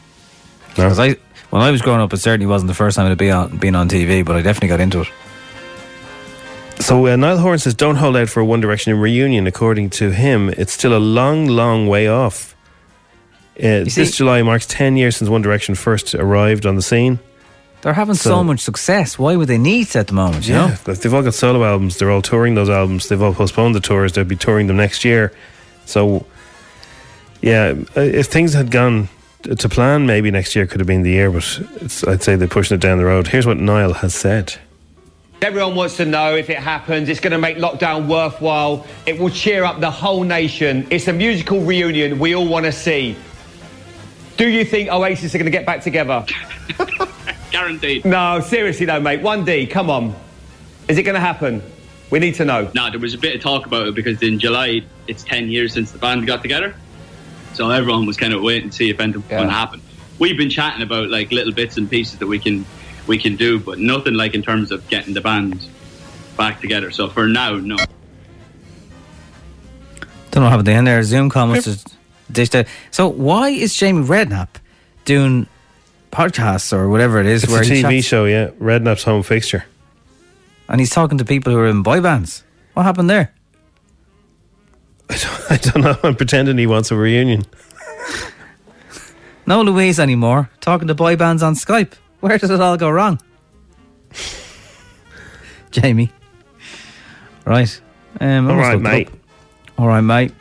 [0.76, 0.90] anymore.
[0.90, 1.16] 'Cause I,
[1.50, 3.58] when I was growing up, it certainly wasn't the first time it had been on,
[3.58, 5.08] been on TV, but I definitely got into it.
[6.80, 10.12] So uh, Niall Horan says, "Don't hold out for a One Direction reunion." According to
[10.12, 12.56] him, it's still a long, long way off.
[13.60, 17.20] Uh, see- this July marks ten years since One Direction first arrived on the scene.
[17.82, 19.18] They're having so, So- much success.
[19.18, 20.68] Why would they need it at the moment, you know?
[20.86, 21.98] they've all got solo albums.
[21.98, 23.08] They're all touring those albums.
[23.08, 24.14] They've all postponed the tours.
[24.14, 25.32] They'll be touring them next year.
[25.86, 26.26] So,
[27.42, 29.08] yeah, uh, if things had gone
[29.44, 31.32] to plan, maybe next year could have been the year.
[31.32, 33.28] But it's, I'd say they're pushing it down the road.
[33.28, 34.56] Here's what Niall has said.
[35.42, 37.08] Everyone wants to know if it happens.
[37.08, 38.86] It's going to make lockdown worthwhile.
[39.06, 40.86] It will cheer up the whole nation.
[40.90, 43.16] It's a musical reunion we all want to see.
[44.40, 46.26] Do you think Oasis are going to get back together?
[47.52, 48.06] Guaranteed.
[48.06, 49.20] No, seriously though, mate.
[49.20, 50.16] 1D, come on.
[50.88, 51.62] Is it going to happen?
[52.10, 52.72] We need to know.
[52.74, 55.74] No, there was a bit of talk about it because in July it's 10 years
[55.74, 56.74] since the band got together.
[57.54, 59.82] So everyone was kind of waiting to see if anything was going to happen.
[60.20, 62.66] We've been chatting about like little bits and pieces that we can
[63.08, 65.68] we can do, but nothing like in terms of getting the band
[66.38, 66.92] back together.
[66.92, 67.76] So for now, no.
[70.32, 71.04] Don't know what happened in there.
[71.04, 71.99] Zoom call must have
[72.32, 72.66] dished out.
[72.92, 74.50] So why is Jamie Redknapp
[75.06, 75.48] doing
[76.12, 77.44] podcasts or whatever it is?
[77.44, 78.50] It's a where he TV chats- show, yeah.
[78.60, 79.66] Redknapp's home fixture.
[80.68, 82.44] and he's talking to people who are in boy bands.
[82.74, 83.34] What happened there?
[85.10, 85.98] I don't know.
[86.04, 87.44] I'm pretending he wants a reunion.
[89.48, 90.50] No Louise anymore.
[90.62, 91.94] Talking to boy bands on Skype.
[92.20, 93.20] Where did it all go wrong?
[95.72, 96.12] Jamie.
[97.46, 97.82] Right.
[98.20, 99.10] Um, All right, mate.
[99.78, 100.32] All right, mate.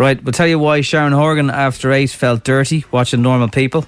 [0.00, 3.84] Right, we'll tell you why Sharon Horgan after eight felt dirty watching normal people.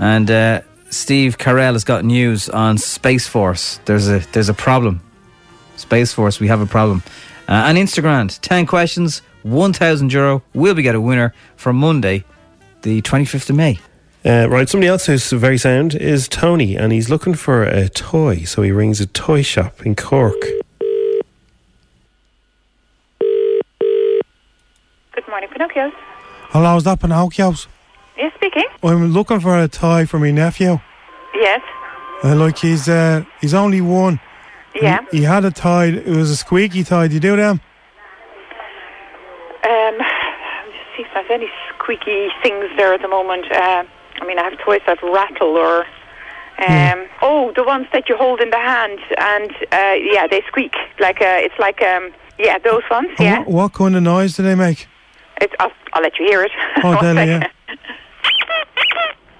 [0.00, 3.78] And uh, Steve Carell has got news on Space Force.
[3.84, 5.00] There's a there's a problem.
[5.76, 7.04] Space Force, we have a problem.
[7.46, 10.42] Uh, and Instagram, 10 questions, 1,000 euro.
[10.54, 12.24] We'll be get a winner for Monday,
[12.82, 13.78] the 25th of May.
[14.24, 18.42] Uh, right, somebody else who's very sound is Tony, and he's looking for a toy,
[18.42, 20.34] so he rings a toy shop in Cork.
[25.16, 25.92] Good morning, Pinocchio's.
[26.50, 27.66] Hello, is that Pinocchio's?
[28.18, 28.66] Yes, speaking.
[28.82, 30.78] I'm looking for a tie for my nephew.
[31.34, 31.62] Yes.
[32.22, 34.20] Uh, like he's uh, he's only one.
[34.74, 35.00] Yeah.
[35.10, 35.86] He, he had a tie.
[35.86, 37.08] It was a squeaky tie.
[37.08, 37.60] Do you do them?
[39.64, 43.50] Um, let's see if there's any squeaky things there at the moment.
[43.50, 43.84] Uh,
[44.20, 45.86] I mean, I have toys that rattle or.
[46.58, 50.74] Um, Oh, the ones that you hold in the hand, and uh, yeah, they squeak
[51.00, 53.08] like uh, it's like um, yeah, those ones.
[53.18, 54.86] And Yeah, What, what kind of noise do they make?
[55.40, 56.50] It's, I'll, I'll let you hear it.
[56.82, 57.50] Oh, One Deli, second.
[57.68, 57.74] yeah.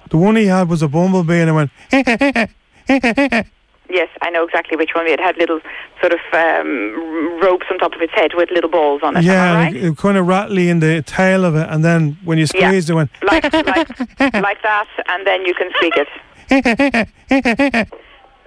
[0.09, 1.71] The one he had was a bumblebee, and it went.
[3.89, 5.07] Yes, I know exactly which one.
[5.07, 5.61] It had little
[6.01, 9.23] sort of um, ropes on top of its head with little balls on it.
[9.23, 9.83] yeah, Am I like, right?
[9.85, 12.67] it kind of rattly in the tail of it, and then when you Yeah.
[12.69, 13.11] squeezed it, went.
[13.23, 13.63] like, like,
[14.19, 16.07] like that, and then you can squeak it.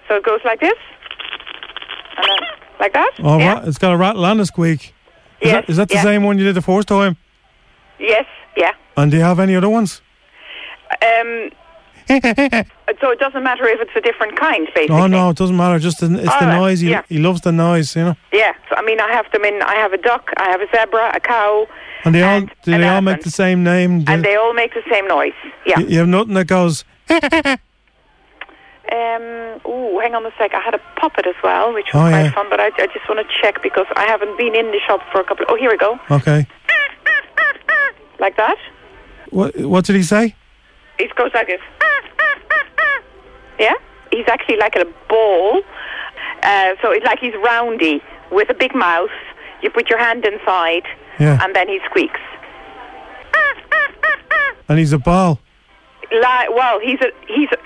[0.09, 0.75] So it goes like this,
[2.19, 2.39] and then
[2.79, 3.11] like that.
[3.21, 3.55] Oh, yeah.
[3.55, 4.81] ra- it's got a rattle and a squeak.
[4.83, 4.93] Is
[5.41, 6.03] Yes, that, is that the yeah.
[6.03, 7.17] same one you did the first time?
[8.01, 8.27] Yes.
[8.57, 8.73] Yeah.
[8.97, 10.01] And do you have any other ones?
[11.03, 11.51] Um.
[13.01, 14.97] So it doesn't matter if it's a different kind, basically.
[14.97, 15.79] oh no, it doesn't matter.
[15.79, 16.81] Just the, it's All the right, noise.
[16.81, 17.03] He, yeah.
[17.09, 18.17] he loves the noise, you know.
[18.33, 18.53] Yeah.
[18.69, 19.63] So I mean, I have them in.
[19.63, 20.29] I have a duck.
[20.37, 21.69] I have a zebra, a cow,
[22.05, 24.05] And they all do they all make the same name?
[24.09, 25.35] And they all make the same noise.
[25.65, 25.79] Yeah.
[25.79, 26.85] you, you have nothing that goes.
[28.93, 29.61] Um.
[29.71, 30.53] Ooh, hang on a sec.
[30.53, 32.33] I had a puppet as well, which was Oh, quite yeah.
[32.33, 32.47] fun.
[32.51, 35.21] But I, I just want to check because I haven't been in the shop for
[35.21, 35.47] a couple.
[35.49, 36.01] oh, here we go.
[36.11, 36.45] Okay.
[38.21, 38.59] Like that.
[39.31, 40.35] What What did he say?
[40.99, 41.61] It goes like this.
[43.59, 43.75] Yeah.
[44.13, 45.63] He's actually like a ball.
[46.43, 49.11] Uh, so it's like he's roundy with a big mouth.
[49.63, 50.85] You put your hand inside,
[51.19, 51.39] Yeah.
[51.43, 52.21] and then he squeaks.
[54.69, 55.41] And he's a ball.
[56.23, 57.49] Like, well, he's a he's.
[57.53, 57.57] A,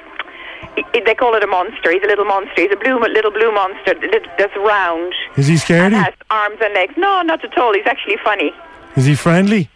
[0.77, 1.93] he- they call it a monster.
[1.93, 2.63] He's a little monster.
[2.63, 3.95] He's a blue, little blue monster
[4.39, 5.87] that's round Is he scary?
[5.87, 6.95] and has arms and legs.
[6.97, 7.73] No, not at all.
[7.75, 8.53] He's actually funny.
[8.97, 9.69] Is he friendly?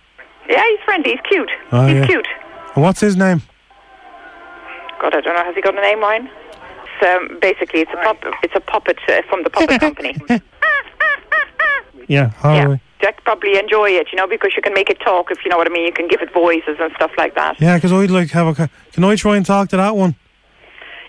[0.48, 1.10] Yeah, he's friendly.
[1.12, 1.50] He's cute.
[1.72, 2.06] Oh, he's yeah.
[2.06, 2.28] cute.
[2.74, 3.42] And what's his name?
[5.00, 5.44] God, I don't know.
[5.44, 6.28] Has he got a name, Ryan?
[7.00, 8.16] So um, basically, it's a pup.
[8.42, 10.16] It's a puppet uh, from the puppet company.
[12.08, 12.76] Yeah, yeah.
[13.02, 15.30] Jack probably enjoy it, you know, because you can make it talk.
[15.30, 17.60] If you know what I mean, you can give it voices and stuff like that.
[17.60, 18.70] Yeah, because I'd like have a.
[18.92, 20.16] Can I try and talk to that one?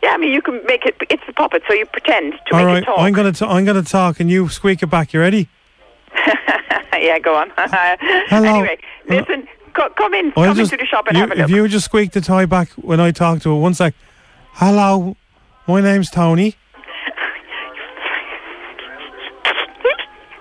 [0.04, 0.95] Yeah, I mean, you can make it.
[1.10, 2.99] It's a puppet, so you pretend to All make right, it talk.
[2.99, 5.13] I'm gonna t- I'm gonna talk, and you squeak it back.
[5.13, 5.47] You ready?
[6.99, 7.51] yeah, go on.
[8.32, 8.77] anyway,
[9.10, 9.47] uh, listen.
[9.73, 10.27] Co- come in.
[10.36, 11.43] I'll come just- into the shop and you- have a look.
[11.45, 13.60] If you would just squeak the toy back when I talk to it.
[13.60, 13.93] One sec.
[14.53, 15.15] Hello,
[15.67, 16.55] my name's Tony.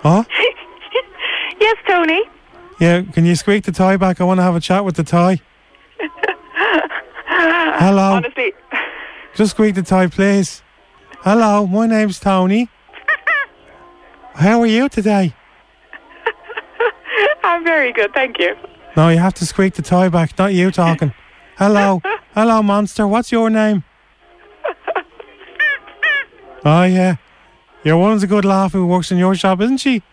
[0.01, 0.25] Huh?
[1.61, 2.23] yes, Tony.
[2.81, 4.21] Yeah, can you squeak the toy back?
[4.21, 5.41] I want to have a chat with the toy.
[7.27, 8.15] Hello.
[8.15, 8.53] Honestly,
[9.35, 10.63] Just squeak the toy, please.
[11.21, 12.69] Hello, my name's Tony.
[14.35, 15.35] How are you today?
[17.43, 18.55] I'm very good, thank you.
[18.97, 21.13] No, you have to squeak the toy back, not you talking.
[21.57, 22.01] Hello,
[22.35, 23.07] hello, monster.
[23.07, 23.85] What's your name?
[26.65, 27.17] Oh yeah,
[27.85, 30.03] your woman's a good laugh who works in your shop, isn't she?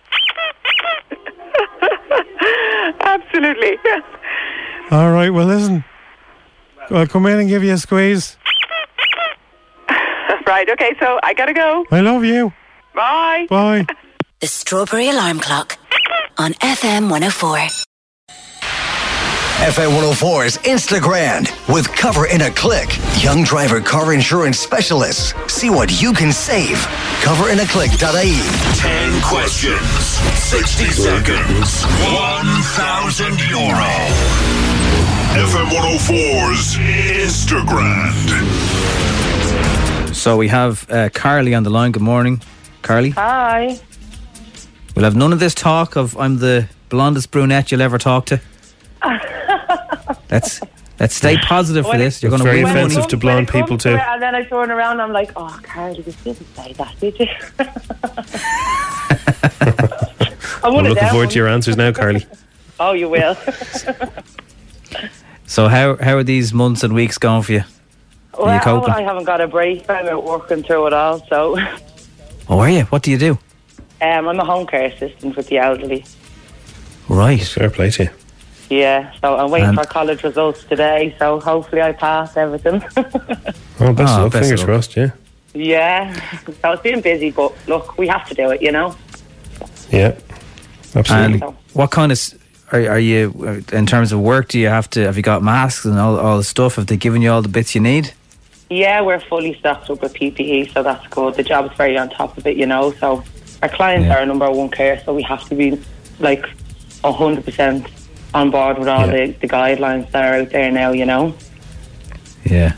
[3.01, 3.77] Absolutely.
[4.91, 5.29] All right.
[5.31, 5.83] Well, listen.
[6.91, 8.37] I'll come in and give you a squeeze.
[10.47, 10.69] right.
[10.69, 10.95] Okay.
[10.99, 11.85] So I gotta go.
[11.91, 12.53] I love you.
[12.93, 13.47] Bye.
[13.49, 13.85] Bye.
[14.39, 15.77] The Strawberry Alarm Clock
[16.37, 17.57] on FM 104.
[19.55, 22.89] FM 104's Instagram with Cover in a Click.
[23.23, 25.33] Young driver car insurance specialists.
[25.47, 26.75] See what you can save.
[27.23, 28.79] Coverinaclick.ie.
[28.79, 29.79] 10 questions,
[30.43, 33.91] 60 seconds, 1,000 euro.
[35.35, 36.75] FM 104's
[37.25, 38.13] Instagram.
[40.13, 41.91] So we have uh, Carly on the line.
[41.91, 42.41] Good morning,
[42.81, 43.11] Carly.
[43.11, 43.79] Hi.
[44.95, 48.39] We'll have none of this talk of I'm the blondest brunette you'll ever talk to.
[50.31, 50.61] Let's
[50.99, 52.23] let's stay positive for this.
[52.23, 52.79] You're going to very win money.
[52.85, 53.95] offensive to blonde people comes to too.
[53.95, 57.19] it, And then I turn around, I'm like, oh, Carly, you didn't say that, did
[57.19, 57.27] you?
[60.63, 62.25] I'm I'm looking them forward to your answers now, Carly.
[62.79, 63.37] Oh, you will.
[65.47, 67.63] So how how are these months and weeks going for you?
[68.33, 68.89] Are you well, coping?
[68.95, 69.87] I haven't got a break.
[69.89, 71.23] I'm out working through it all.
[71.27, 71.55] So
[72.49, 72.81] Oh, are you?
[72.85, 73.37] What do you do?
[74.13, 76.05] Um, I'm a home care assistant with the elderly.
[77.09, 77.41] Right.
[77.41, 78.09] Fair play to you.
[78.67, 81.15] Yeah, so I'm waiting And- for college results today.
[81.19, 82.83] So hopefully I pass everything.
[83.77, 84.31] Oh, best Ah, of luck.
[84.31, 84.75] best Fingers of luck.
[84.75, 84.95] crossed.
[84.95, 85.11] Yeah.
[85.53, 86.13] yeah,
[86.61, 88.95] so it's been busy, but look, we have to do it, you know.
[89.89, 90.17] Yeah.
[90.95, 91.41] Absolutely.
[91.45, 92.19] And what kind of
[92.71, 94.47] are, are you uh, in terms of work?
[94.47, 96.77] Do you have to have you got masks and all all the stuff?
[96.77, 98.13] Have they given you all the bits you need?
[98.69, 101.35] Yeah, we're fully stocked up with PPE, so that's good.
[101.35, 102.93] The job is very on top of it, you know.
[102.93, 103.23] So
[103.65, 104.15] our clients Yeah.
[104.15, 105.79] are our number one care, so we have to be
[106.19, 106.45] like
[107.03, 107.87] hundred percent
[108.33, 111.33] on board with all the, the guidelines that are out there now, you know.
[112.43, 112.73] Yeah.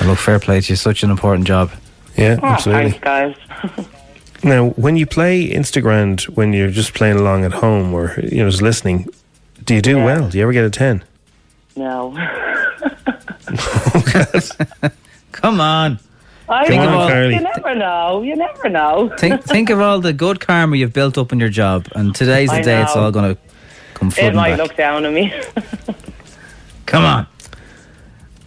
[0.00, 0.76] Well, look, fair play to you.
[0.76, 1.70] Such an important job.
[2.16, 2.90] Yeah, Ah, absolutely.
[2.92, 3.86] thanks, guys.
[4.44, 8.50] Now, when you play Instagram, when you're just playing along at home or you know
[8.50, 9.08] just listening,
[9.64, 10.28] do you do well?
[10.28, 11.02] Do you ever get a ten?
[11.76, 12.12] No.
[15.32, 15.98] Come on.
[16.48, 16.88] I Think know.
[16.88, 18.22] of all- you never know.
[18.22, 19.10] You never know.
[19.18, 22.50] Think think of all the good karma you've built up in your job, and today's
[22.50, 23.04] the I day it's know.
[23.04, 23.40] all going to
[23.94, 24.58] come it flooding might back.
[24.58, 25.32] look down on me.
[26.86, 27.26] Come on.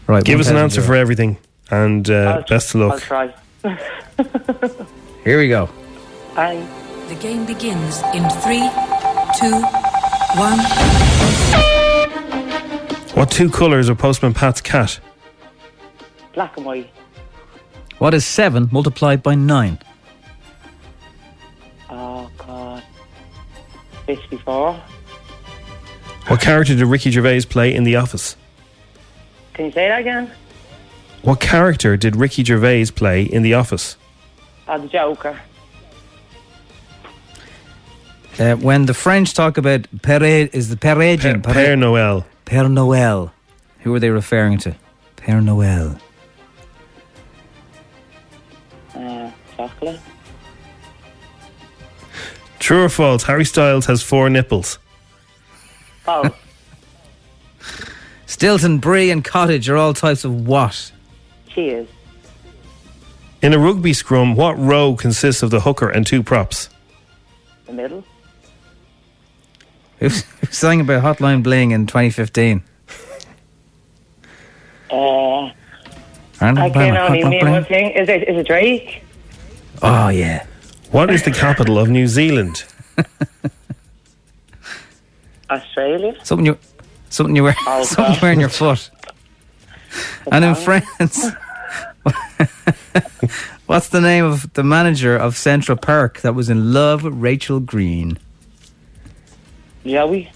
[0.05, 0.23] Right.
[0.23, 0.87] Give us an 1,000 answer euro.
[0.87, 1.37] for everything,
[1.71, 3.01] and uh, I'll- best of I'll luck.
[3.01, 3.33] try.
[5.23, 5.67] Here we go.
[6.35, 6.65] Bye.
[7.09, 8.69] The game begins in three,
[9.39, 9.59] two,
[10.37, 10.59] one.
[13.17, 14.99] What two colours are Postman Pat's cat?
[16.33, 16.89] Black and white.
[17.99, 19.79] What is seven multiplied by nine?
[21.89, 22.83] Oh God.
[24.05, 24.73] Fifty-four.
[26.27, 28.35] What character did Ricky Gervais play in The Office?
[29.53, 30.29] Can you say that again?
[31.23, 33.97] What character did Ricky Gervais play in The Office?
[34.67, 35.39] Uh, the Joker.
[38.39, 41.43] Uh, when the French talk about Père, is the Père Agent?
[41.43, 42.23] Père- Père Noël.
[42.45, 43.31] Père Noël.
[43.79, 44.75] Who are they referring to?
[45.15, 45.99] Père Noël.
[49.67, 49.99] Chocolate.
[52.59, 53.23] True or false?
[53.23, 54.79] Harry Styles has four nipples.
[56.07, 56.35] Oh,
[58.25, 60.91] Stilton, Brie, and Cottage are all types of what?
[61.49, 61.87] cheers.
[63.41, 66.69] In a rugby scrum, what row consists of the hooker and two props?
[67.65, 68.03] The middle.
[69.99, 72.63] Who who sang about Hotline Bling in 2015?
[74.91, 75.51] Uh, I
[76.39, 77.89] they playing can only Hotline name one thing.
[77.91, 79.03] Is it, is it Drake?
[79.81, 80.45] Oh, yeah.
[80.91, 82.63] What is the capital of New Zealand?
[85.49, 86.13] Australia?
[86.23, 86.57] Something you,
[87.09, 88.89] something you wear, Oh, something you wear in your foot.
[90.31, 91.25] and in France,
[93.65, 97.59] what's the name of the manager of Central Park that was in love with Rachel
[97.59, 98.17] Green?
[99.85, 100.29] Joey?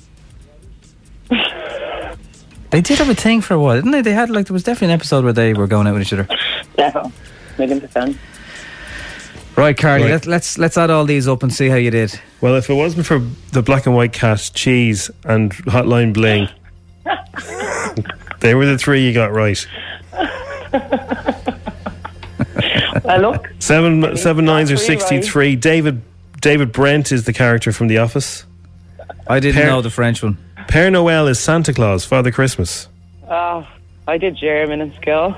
[2.70, 4.02] They did have a thing for a while, didn't they?
[4.02, 6.14] They had like there was definitely an episode where they were going out with each
[6.14, 6.28] other.
[6.78, 7.12] No.
[7.58, 8.18] Million percent.
[9.56, 10.12] Right, Carly, Right.
[10.12, 12.20] Let's, let's let's add all these up and see how you did.
[12.39, 13.20] Well, if it wasn't for
[13.52, 16.47] the black and white cat, cheese, and hotline bling,
[18.39, 19.66] they were the three you got right.
[23.04, 23.49] Well, look.
[23.60, 25.02] Seven seven nines are Three right.
[25.02, 25.56] sixty three.
[25.56, 26.02] David
[26.39, 28.45] David Brent is the character from The Office.
[29.28, 30.38] I didn't Père- know the French one.
[30.68, 32.88] Père Noël is Santa Claus, Father Christmas.
[33.30, 33.68] Oh,
[34.08, 35.36] I did German in school.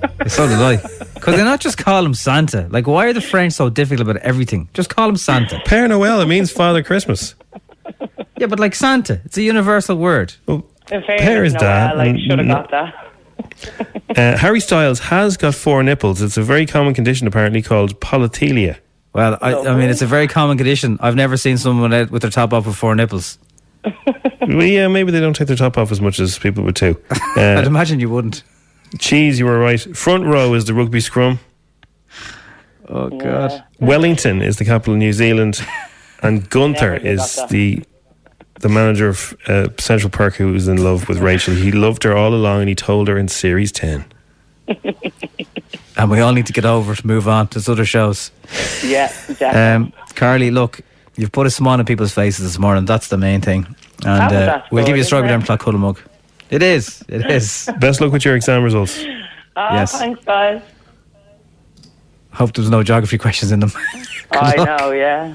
[0.28, 0.76] So did I.
[1.20, 2.66] Could they not just call him Santa?
[2.70, 4.68] Like, why are the French so difficult about everything?
[4.74, 5.56] Just call him Santa.
[5.66, 7.34] Père Noël, it means Father Christmas.
[8.36, 10.34] Yeah, but like Santa, it's a universal word.
[10.48, 12.94] In Père is no, dad, like, should have got that.
[14.16, 16.22] Uh, Harry Styles has got four nipples.
[16.22, 18.78] It's a very common condition, apparently, called polythelia.
[19.12, 20.96] Well, I, I mean, it's a very common condition.
[21.00, 23.38] I've never seen someone out with their top off with four nipples.
[23.84, 26.98] well, yeah, maybe they don't take their top off as much as people would too.
[27.36, 28.42] I'd Uh, imagine you wouldn't.
[28.98, 29.80] Cheese, you were right.
[29.96, 31.38] Front row is the rugby scrum.
[32.88, 33.64] Oh God.
[33.80, 35.60] Wellington is the capital of New Zealand,
[36.22, 37.82] and Gunther is the
[38.60, 41.54] the manager of uh, Central Park who was in love with Rachel.
[41.54, 44.04] He loved her all along, and he told her in series ten.
[45.98, 48.30] And we all need to get over to move on to other shows.
[48.84, 49.60] Yeah, exactly.
[49.60, 50.80] Um, Carly, look,
[51.16, 52.84] you've put a smile on people's faces this morning.
[52.84, 53.66] That's the main thing.
[54.04, 56.00] And uh, we'll give you a story, strawberry isn't clock cuddle mug.
[56.50, 57.02] It is.
[57.08, 57.68] It is.
[57.80, 58.98] Best luck with your exam results.
[59.56, 59.98] Oh, yes.
[59.98, 60.62] thanks, guys.
[62.32, 63.72] Hope there's no geography questions in them.
[64.30, 64.80] I luck.
[64.80, 65.34] know, yeah.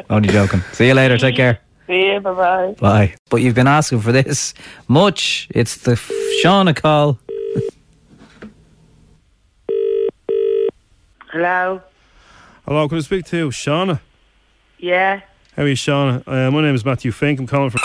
[0.10, 0.60] Only joking.
[0.72, 1.18] See you later.
[1.18, 1.58] Take care.
[1.86, 2.74] See you, bye bye.
[2.78, 3.14] Bye.
[3.28, 4.54] But you've been asking for this
[4.88, 5.48] much.
[5.50, 6.10] It's the f-
[6.42, 7.18] Shauna call.
[11.32, 11.82] Hello?
[12.66, 14.00] Hello, can I speak to Shauna?
[14.78, 15.20] Yeah?
[15.56, 16.22] How are you, Shauna?
[16.26, 17.38] Uh, my name is Matthew Fink.
[17.40, 17.80] I'm calling from.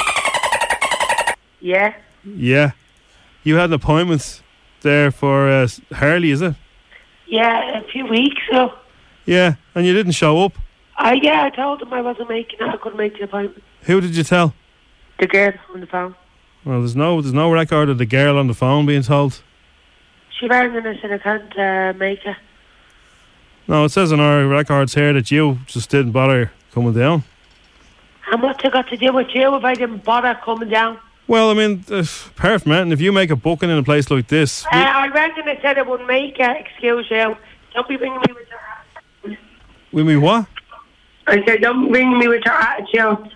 [1.60, 1.96] Yeah?
[2.24, 2.72] Yeah,
[3.44, 4.42] you had an appointment
[4.82, 6.56] there for uh, Harley, is it?
[7.28, 8.74] Yeah, a few weeks ago.
[9.26, 10.54] Yeah, and you didn't show up.
[10.98, 12.68] I yeah, I told them I wasn't making it.
[12.68, 13.64] I couldn't make the appointment.
[13.84, 14.54] Who did you tell?
[15.20, 16.16] The girl on the phone.
[16.64, 19.42] Well, there's no there's no record of the girl on the phone being told.
[20.40, 22.36] She rang and I said I can't uh, make it.
[23.68, 27.24] No, it says on our records here that you just didn't bother coming down.
[28.32, 31.00] And what's it got to do with you if I didn't bother coming down?
[31.28, 32.04] Well, I mean, uh,
[32.36, 35.32] that, and if you make a booking in a place like this, Uh, I rang
[35.38, 36.58] and I said I wouldn't make it.
[36.68, 37.36] Excuse you.
[37.74, 39.38] Don't be ringing me with your
[39.92, 40.46] with me what?
[41.28, 43.32] I said, don't ring me with your attitude.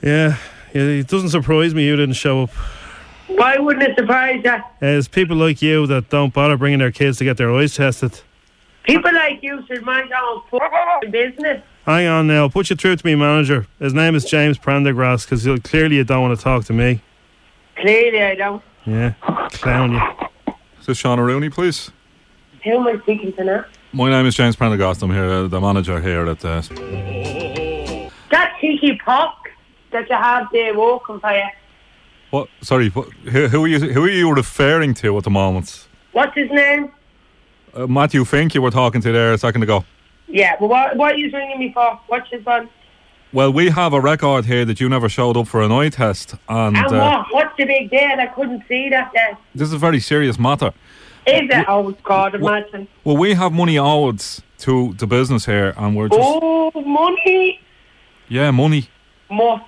[0.00, 0.36] Yeah,
[0.72, 2.50] yeah, it doesn't surprise me you didn't show up.
[3.26, 4.62] Why wouldn't it surprise you?
[4.80, 8.20] It's people like you that don't bother bringing their kids to get their eyes tested.
[8.84, 11.62] People like you should mind your own business.
[11.86, 13.66] Hang on now, I'll put you through to me manager.
[13.78, 17.02] His name is James Prendergast because clearly you don't want to talk to me.
[17.76, 18.62] Clearly I don't.
[18.86, 19.12] Yeah,
[19.52, 20.54] clown you.
[20.80, 21.90] Is this Shauna Rooney, please?
[22.64, 23.64] Who am I speaking to now?
[23.92, 25.02] My name is James Prendergast.
[25.02, 26.42] I'm here, uh, the manager here at.
[26.44, 26.62] Uh,
[28.30, 29.36] That cheeky pock
[29.92, 31.44] that you have there working for you.
[32.30, 32.48] what?
[32.62, 33.78] Sorry, what, who, who are you?
[33.92, 35.86] Who are you referring to at the moment?
[36.12, 36.90] What's his name?
[37.74, 39.84] Uh, Matthew Fink, you were talking to there a second ago.
[40.26, 42.00] Yeah, but what, what are you ringing me for?
[42.08, 42.68] What's his one?
[43.32, 46.34] Well, we have a record here that you never showed up for an eye test,
[46.48, 47.34] and And uh, what?
[47.34, 48.00] What's the big deal?
[48.20, 49.36] I couldn't see that then.
[49.54, 50.72] this is a very serious matter.
[51.26, 51.64] Is it?
[51.68, 52.86] Oh, God, imagine.
[53.02, 54.22] Well, we have money owed
[54.58, 57.60] to the business here, and we're just Oh, money.
[58.28, 58.88] yeah, money.
[59.30, 59.62] Much.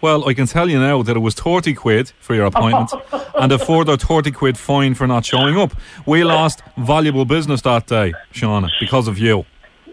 [0.00, 2.90] Well, I can tell you now that it was 30 quid for your appointment
[3.34, 5.74] and a further 30 quid fine for not showing up.
[6.06, 9.44] We lost valuable business that day, Shauna, because of you.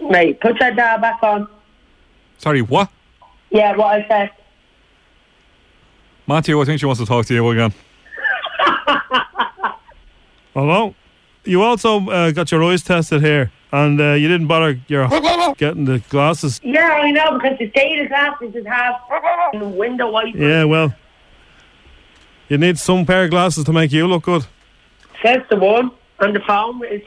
[0.02, 1.48] Mate, put your dial back on.
[2.38, 2.90] Sorry, what?
[3.50, 4.32] Yeah, what I said.
[6.26, 7.74] Matthew, I think she wants to talk to you again.
[10.54, 10.96] Hello.
[11.48, 15.08] You also uh, got your eyes tested here, and uh, you didn't bother your
[15.58, 16.60] getting the glasses.
[16.64, 18.96] Yeah, I know, because the data glasses just have
[19.54, 20.36] window wipers.
[20.36, 20.94] Yeah, well,
[22.50, 24.46] you need some pair of glasses to make you look good.
[25.24, 27.02] Says the one on the phone with his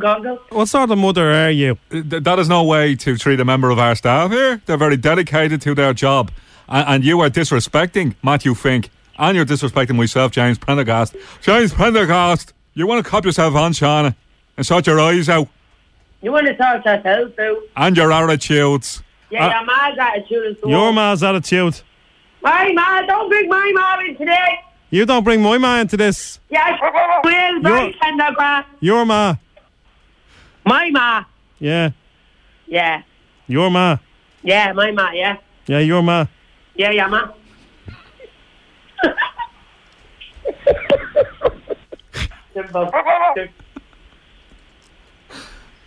[0.00, 0.40] goggles.
[0.50, 1.78] What sort of mother are you?
[1.90, 4.60] That is no way to treat a member of our staff here.
[4.66, 6.30] They're very dedicated to their job.
[6.68, 8.90] And, and you are disrespecting Matthew Fink.
[9.18, 11.14] And you're disrespecting myself, James Prendergast.
[11.42, 14.14] James Prendergast, you want to cop yourself on, Shauna,
[14.56, 15.48] and sort your eyes out.
[16.22, 17.62] You want to to yourself, too?
[17.76, 19.02] And your attitudes.
[19.30, 20.94] Yeah, Uh, your ma's attitude is the Your one.
[20.96, 21.80] ma's attitude.
[22.42, 24.60] My ma, don't bring my mom in today.
[24.90, 26.40] You don't bring my ma into this.
[26.50, 26.76] Yeah,
[27.22, 28.64] will very tender.
[28.80, 29.36] Your ma.
[30.64, 31.24] My ma.
[31.58, 31.90] Yeah.
[32.66, 33.02] Yeah,
[33.46, 33.98] Your ma.
[34.42, 35.36] yeah, my ma, yeah.
[35.66, 36.26] Yeah, your ma.
[36.74, 37.28] Yeah, yeah, ma.
[42.54, 42.90] Simple.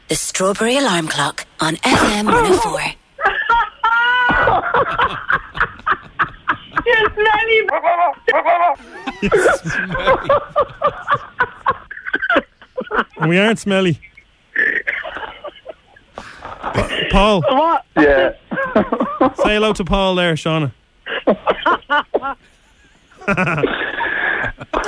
[0.10, 2.82] The Strawberry Alarm Clock on FM 104.
[13.28, 14.00] We aren't smelly.
[16.46, 17.42] Pa- Paul.
[17.42, 17.86] What?
[17.98, 18.34] Yeah.
[19.44, 20.72] Say hello to Paul there, Shauna.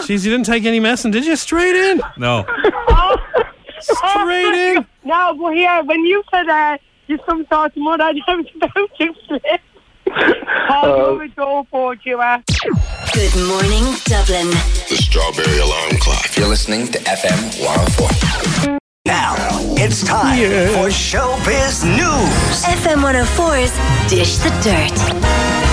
[0.05, 1.35] Jeez, you didn't take any messing, did you?
[1.35, 2.01] Straight in.
[2.17, 2.45] No.
[3.79, 4.85] Straight in.
[5.03, 6.77] No, but here, when you said uh,
[7.07, 9.61] you some sort of mud, I was about to flip.
[10.07, 12.43] Oh, you're a door for you are.
[13.13, 14.49] Good morning, Dublin.
[14.89, 16.35] The Strawberry Alarm Clock.
[16.37, 18.77] You're listening to FM 104.
[19.05, 19.35] Now,
[19.77, 20.37] it's time
[20.73, 22.63] for Showbiz News.
[22.63, 25.64] FM 104's Dish the Dirt.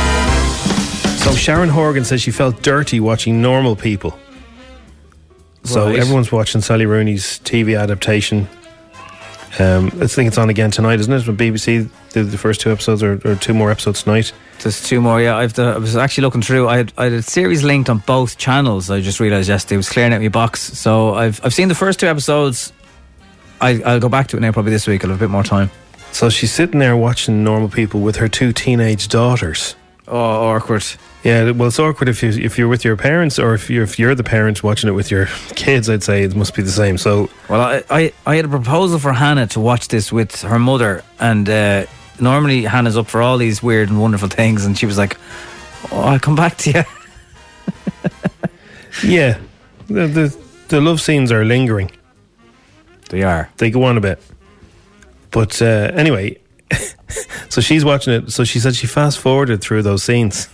[1.23, 4.19] So Sharon Horgan says she felt dirty watching normal people.
[5.65, 5.99] So Right.
[6.01, 8.49] everyone's watching Sally Rooney's TV adaptation.
[9.61, 11.27] Um, I think it's on again tonight, isn't it?
[11.27, 14.33] When BBC did the first two episodes, or, or two more episodes tonight.
[14.63, 15.21] There's two more.
[15.21, 16.69] Yeah, I've the, I was actually looking through.
[16.69, 18.91] I had, I had a series linked on both channels.
[18.91, 20.61] I just realised yesterday I was clearing out my box.
[20.61, 22.73] So I've I've seen the first two episodes.
[23.61, 25.05] I, I'll go back to it now probably this week.
[25.05, 25.71] I'll have a bit more time.
[26.13, 29.77] So she's sitting there watching normal people with her two teenage daughters.
[30.09, 30.85] Oh, awkward.
[31.23, 33.99] Yeah, well, it's awkward if you if you're with your parents or if you're if
[33.99, 35.89] you're the parents watching it with your kids.
[35.89, 36.99] I'd say it must be the same.
[36.99, 40.59] So Well, I, I, I had a proposal for Hannah to watch this with her
[40.59, 41.87] mother, and uh,
[42.19, 45.17] normally Hannah's up for all these weird and wonderful things, and she was like,
[45.93, 46.83] "Oh, I'll come back to you."
[49.09, 49.39] yeah,
[49.87, 50.37] the the,
[50.69, 51.93] the love scenes are lingering.
[53.11, 53.49] They are.
[53.59, 54.21] They go on a bit.
[55.31, 56.39] But uh, anyway,
[57.49, 58.31] so she's watching it.
[58.33, 60.49] So she said she fast forwarded through those scenes.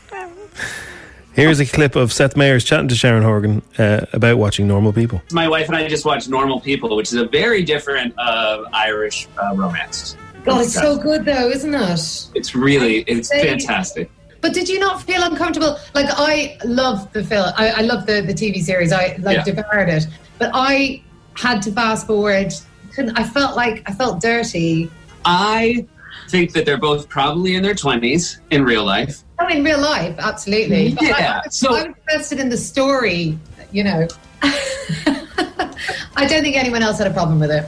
[1.33, 5.23] Here's a clip of Seth Meyers chatting to Sharon Horgan uh, about watching normal people.
[5.31, 9.29] My wife and I just watched Normal People, which is a very different uh, Irish
[9.41, 10.17] uh, romance.
[10.45, 12.31] God, it's so good though, isn't it?
[12.35, 14.11] It's really, it's fantastic.
[14.41, 15.77] But did you not feel uncomfortable?
[15.95, 17.53] Like I love the film.
[17.57, 18.93] I, I love the, the TV series.
[18.93, 19.45] I like Yeah.
[19.45, 20.07] devoured it.
[20.39, 21.03] But I
[21.35, 22.53] had to fast forward.
[22.95, 24.91] Couldn't I felt like I felt dirty.
[25.25, 25.87] I
[26.29, 29.23] think that they're both probably in their 20s in real life.
[29.39, 30.95] Oh, in real life, absolutely.
[30.95, 33.39] But Yeah, I, I, I'm invested in the story.
[33.73, 34.09] You know,
[34.43, 37.67] I don't think anyone else had a problem with it.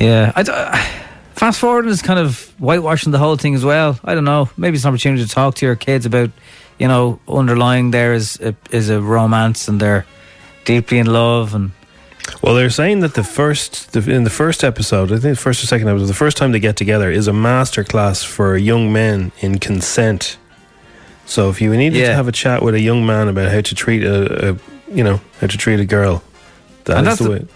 [0.00, 0.76] Yeah, I, d- uh,
[1.34, 3.98] fast forward is kind of whitewashing the whole thing as well.
[4.04, 4.50] I don't know.
[4.56, 6.30] Maybe it's an opportunity to talk to your kids about,
[6.78, 10.04] you know, underlying there is a, is a romance and they're
[10.64, 11.70] deeply in love and
[12.42, 15.62] Well, they're saying that the first, the, in the first episode, I think the first
[15.62, 19.32] or second episode, the first time they get together is a masterclass for young men
[19.40, 20.36] in consent.
[21.24, 23.74] So if you needed to have a chat with a young man about how to
[23.74, 24.58] treat a, a
[24.92, 26.22] you know, how to treat a girl,
[26.84, 27.46] that And is that's the the- way.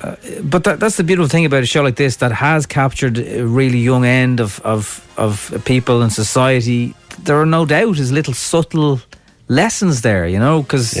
[0.00, 0.14] Uh,
[0.44, 3.42] but that, that's the beautiful thing about a show like this that has captured a
[3.44, 6.94] really young end of, of, of people and society.
[7.24, 9.00] There are no doubt is little subtle
[9.48, 10.96] lessons there, you know, because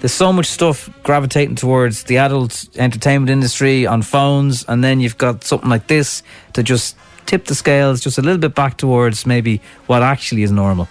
[0.00, 5.18] there's so much stuff gravitating towards the adult entertainment industry on phones, and then you've
[5.18, 6.22] got something like this
[6.52, 6.96] to just
[7.26, 10.88] tip the scales just a little bit back towards maybe what actually is normal.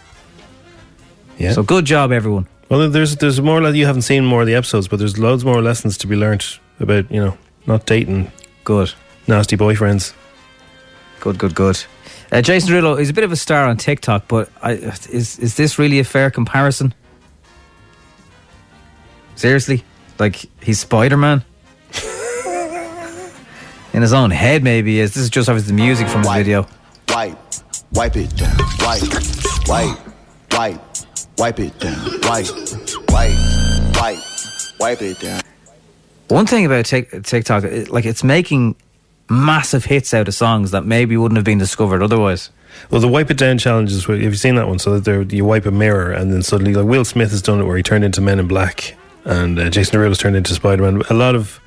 [1.37, 1.53] Yeah.
[1.53, 2.47] So good job, everyone.
[2.69, 3.61] Well, there's there's more.
[3.69, 6.59] You haven't seen more of the episodes, but there's loads more lessons to be learnt
[6.79, 8.31] about you know not dating
[8.63, 8.93] good
[9.27, 10.13] nasty boyfriends.
[11.19, 11.83] Good, good, good.
[12.31, 15.55] Uh, Jason Derulo is a bit of a star on TikTok, but I, is is
[15.55, 16.93] this really a fair comparison?
[19.37, 19.83] Seriously,
[20.17, 21.43] like he's Spider Man.
[23.93, 25.13] In his own head, maybe he is.
[25.13, 26.67] This is just obviously the music from the video.
[27.09, 27.37] Wipe,
[27.93, 28.57] wipe it down.
[28.79, 29.01] Wipe,
[29.67, 29.97] wipe,
[30.51, 30.81] wipe,
[31.37, 32.19] wipe it down.
[32.23, 32.47] Wipe,
[33.09, 34.19] wipe, wipe,
[34.79, 35.41] wipe it down.
[36.29, 38.75] One thing about TikTok, like it's making
[39.29, 42.49] massive hits out of songs that maybe wouldn't have been discovered otherwise.
[42.89, 44.05] Well, the wipe it down challenge is.
[44.05, 44.79] Have you seen that one?
[44.79, 47.65] So that you wipe a mirror, and then suddenly, like Will Smith has done it,
[47.65, 48.95] where he turned into Men in Black,
[49.27, 51.03] and uh, Jason Derulo's turned into Spider Man.
[51.09, 51.59] A lot of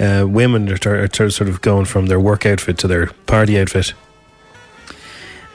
[0.00, 3.92] uh, women are, are sort of going from their work outfit to their party outfit.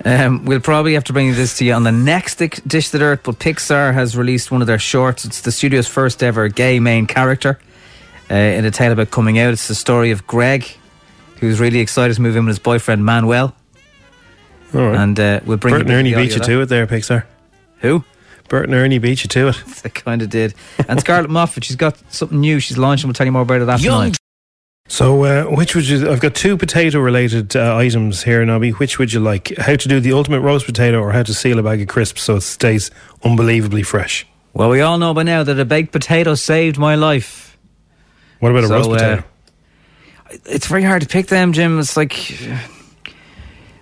[0.06, 3.24] Um, we'll probably have to bring this to you on the next Dish That Dirt,
[3.24, 5.26] but Pixar has released one of their shorts.
[5.26, 7.60] It's the studio's first ever gay main character
[8.30, 9.54] uh, in a tale about coming out.
[9.54, 10.68] It's the story of Greg,
[11.40, 13.56] who's really excited to move in with his boyfriend Manuel.
[14.74, 15.00] All right.
[15.00, 17.24] And uh, we'll bring Bert you and Ernie beat you to it there, Pixar.
[17.80, 18.04] Who?
[18.50, 19.56] Bert and Ernie beat you to it.
[19.84, 20.54] They kind of did.
[20.88, 23.08] And Scarlett Moffatt, she's got something new she's launching.
[23.08, 24.14] We'll tell you more about it after nine.
[24.90, 26.10] So, uh, which would you?
[26.10, 28.72] I've got two potato-related uh, items here, Nobby.
[28.72, 29.54] Which would you like?
[29.58, 32.24] How to do the ultimate roast potato, or how to seal a bag of crisps
[32.24, 32.90] so it stays
[33.24, 34.26] unbelievably fresh?
[34.54, 37.58] Well, we all know by now that a baked potato saved my life.
[38.40, 39.24] What about a So, roast uh, potato?
[40.46, 41.80] It's very hard to pick them, Jim.
[41.80, 42.40] It's like.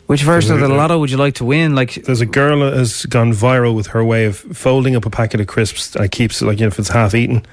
[0.08, 1.74] Which version of the lotto would you like to win?
[1.74, 5.10] Like, There's a girl that has gone viral with her way of folding up a
[5.10, 7.44] packet of crisps and keeps it like you know, if it's half eaten,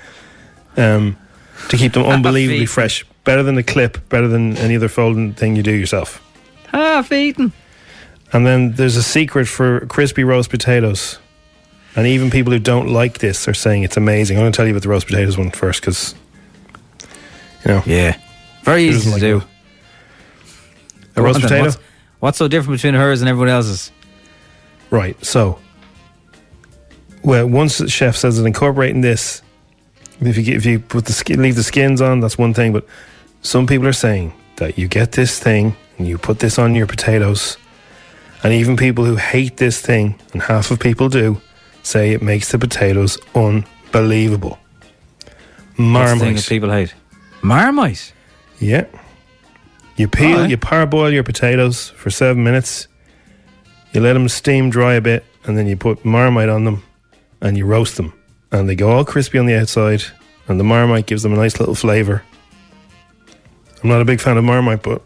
[0.77, 1.17] um,
[1.71, 3.07] to keep them unbelievably fresh.
[3.25, 6.21] Better than a clip, better than any other folding thing you do yourself.
[6.69, 7.53] half eaten.
[8.33, 11.19] And then there's a secret for crispy roast potatoes.
[11.95, 14.37] And even people who don't like this are saying it's amazing.
[14.39, 16.15] I'm going to tell you about the roast potatoes one first because,
[17.65, 17.83] you know.
[17.85, 18.19] Yeah.
[18.63, 19.43] Very easy to like do.
[21.17, 21.85] A, a roast on then, potato?
[22.23, 23.91] What's, so different between hers and everyone else's?
[24.91, 25.23] Right.
[25.25, 25.59] So,
[27.25, 29.43] well, once the chef says that incorporating this,
[30.21, 32.73] if you if you put the skin, leave the skins on, that's one thing.
[32.73, 32.87] But
[33.41, 36.87] some people are saying that you get this thing and you put this on your
[36.87, 37.57] potatoes,
[38.45, 41.41] and even people who hate this thing, and half of people do,
[41.83, 44.61] say it makes the potatoes unbelievable.
[44.61, 45.27] What's
[45.75, 46.37] the thing Marmite.
[46.37, 46.95] that people hate?
[47.43, 48.13] Marmite.
[48.61, 48.87] Yeah.
[49.97, 50.51] You peel, Alright.
[50.51, 52.89] you parboil your potatoes for seven minutes.
[53.93, 56.83] You let them steam dry a bit, and then you put marmite on them,
[57.41, 58.13] and you roast them,
[58.51, 60.03] and they go all crispy on the outside,
[60.49, 62.23] and the marmite gives them a nice little flavour.
[63.83, 65.03] I'm not a big fan of marmite, but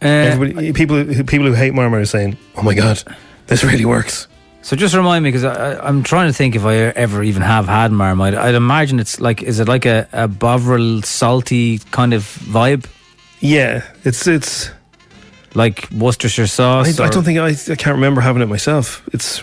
[0.00, 3.02] Uh, everybody, people who people who hate marmite are saying, "Oh my god,
[3.48, 4.28] this really works."
[4.62, 7.90] So just remind me, because I'm trying to think if I ever even have had
[7.90, 8.34] Marmite.
[8.34, 12.84] I'd imagine it's like, is it like a, a Bovril salty kind of vibe?
[13.40, 14.70] Yeah, it's it's
[15.54, 16.98] like Worcestershire sauce.
[16.98, 19.06] I or- don't think I, I can't remember having it myself.
[19.12, 19.42] It's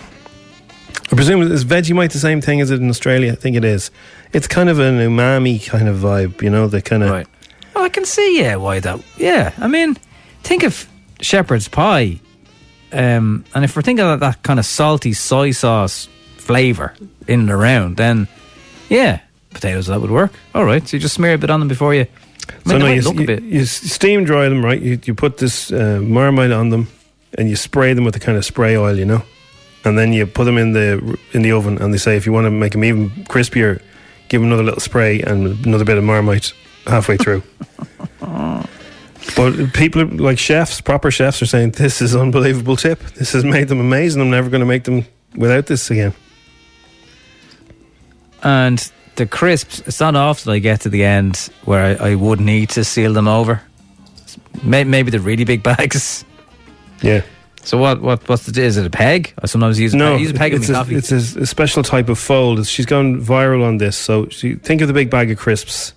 [1.11, 3.31] I presume is Vegemite the same thing as it in Australia?
[3.31, 3.91] I think it is.
[4.33, 7.27] It's kind of an umami kind of vibe, you know, the kind of Right.
[7.75, 9.01] Well, I can see, yeah, why that.
[9.17, 9.95] Yeah, I mean,
[10.43, 10.87] think of
[11.21, 12.19] shepherd's pie.
[12.91, 16.93] Um, and if we're thinking of that kind of salty soy sauce flavour
[17.27, 18.27] in and around, then
[18.89, 19.19] yeah,
[19.51, 20.31] potatoes, that would work.
[20.55, 22.07] All right, so you just smear a bit on them before you.
[22.49, 23.43] I mean, So no, you, look a bit.
[23.43, 24.81] you steam dry them, right?
[24.81, 26.87] You, you put this uh, marmite on them,
[27.37, 29.23] and you spray them with the kind of spray oil, you know,
[29.83, 31.77] and then you put them in the in the oven.
[31.77, 33.81] And they say if you want to make them even crispier,
[34.29, 36.53] give them another little spray and another bit of marmite
[36.87, 37.43] halfway through.
[39.35, 42.99] but people like chefs, proper chefs, are saying this is unbelievable tip.
[43.15, 44.21] This has made them amazing.
[44.21, 46.13] I'm never going to make them without this again.
[48.43, 52.39] And the crisps, it's not often I get to the end where I, I would
[52.39, 53.61] need to seal them over.
[54.63, 56.25] May, maybe the really big bags.
[57.01, 57.21] Yeah.
[57.63, 58.01] So what?
[58.01, 58.27] What?
[58.29, 58.61] What's the?
[58.61, 59.33] Is it a peg?
[59.41, 60.17] I sometimes use a No, peg.
[60.17, 60.95] I use a peg it's, my a, coffee.
[60.95, 62.65] it's a, a special type of fold.
[62.67, 63.97] She's gone viral on this.
[63.97, 65.93] So she, think of the big bag of crisps.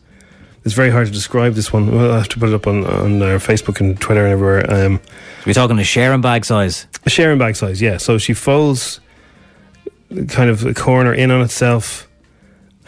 [0.64, 1.90] It's very hard to describe this one.
[1.90, 4.70] We'll have to put it up on, on our Facebook and Twitter and everywhere.
[4.86, 5.00] Um,
[5.46, 6.86] We're talking a sharing bag size.
[7.06, 7.96] A sharing bag size, yeah.
[7.98, 9.00] So she folds
[10.28, 12.07] kind of a corner in on itself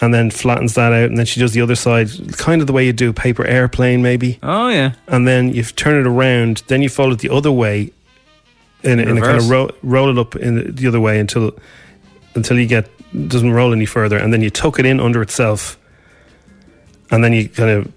[0.00, 1.04] and then flattens that out.
[1.10, 3.44] And then she does the other side, kind of the way you do a paper
[3.44, 4.38] airplane, maybe.
[4.42, 4.92] Oh, yeah.
[5.08, 6.62] And then you turn it around.
[6.68, 7.92] Then you fold it the other way
[8.82, 11.18] in, a- in a kind of ro- roll it up in the, the other way
[11.20, 11.52] until
[12.34, 12.88] until you get
[13.28, 15.76] doesn't roll any further, and then you tuck it in under itself,
[17.10, 17.92] and then you kind of.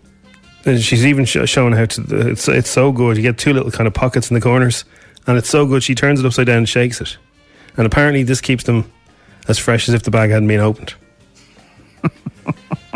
[0.66, 2.30] and She's even sh- showing how to.
[2.32, 3.16] It's it's so good.
[3.18, 4.86] You get two little kind of pockets in the corners,
[5.28, 5.84] and it's so good.
[5.84, 7.18] She turns it upside down and shakes it,
[7.78, 8.92] and apparently this keeps them
[9.48, 10.96] as fresh as if the bag hadn't been opened.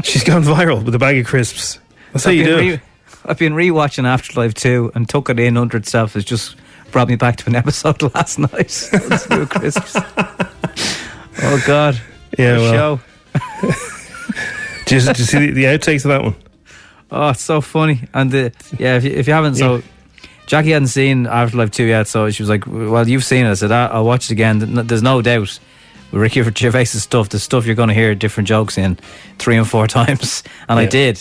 [0.04, 1.80] She's gone viral with a bag of crisps.
[2.14, 2.82] That's how I've you do re- it.
[3.26, 6.56] I've been rewatching Afterlife 2 and tuck it in under itself is just
[6.92, 8.90] brought me back to an episode last night.
[8.94, 9.96] Let's do a crisps.
[9.98, 12.00] oh God!
[12.38, 13.00] Yeah, well.
[13.00, 13.00] show.
[14.86, 16.36] Do you, do you see the, the outtakes of that one?
[17.12, 18.08] Oh, it's so funny.
[18.14, 19.84] And the yeah, if you, if you haven't, so
[20.46, 23.50] Jackie hadn't seen Afterlife 2 yet, so she was like, Well, you've seen it.
[23.52, 24.60] I said, "Ah, I'll watch it again.
[24.88, 25.60] There's no doubt.
[26.12, 28.98] Ricky Gervais's stuff, the stuff you're going to hear different jokes in
[29.40, 30.44] three and four times.
[30.70, 31.20] And I did.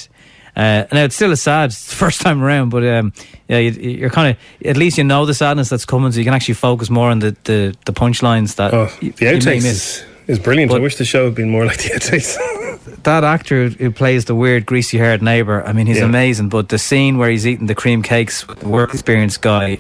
[0.55, 3.12] Uh, now, it's still a sad first time around, but um,
[3.49, 6.24] yeah, you, you're kind of, at least you know the sadness that's coming, so you
[6.24, 10.39] can actually focus more on the, the, the punchlines that Oh, the outtakes is, is
[10.39, 10.72] brilliant.
[10.72, 13.03] I wish the show had been more like the outtakes.
[13.03, 16.05] that actor who plays the weird greasy haired neighbor i mean he's Yeah.
[16.07, 19.78] amazing but the scene where he's eating the cream cakes with the work experience guy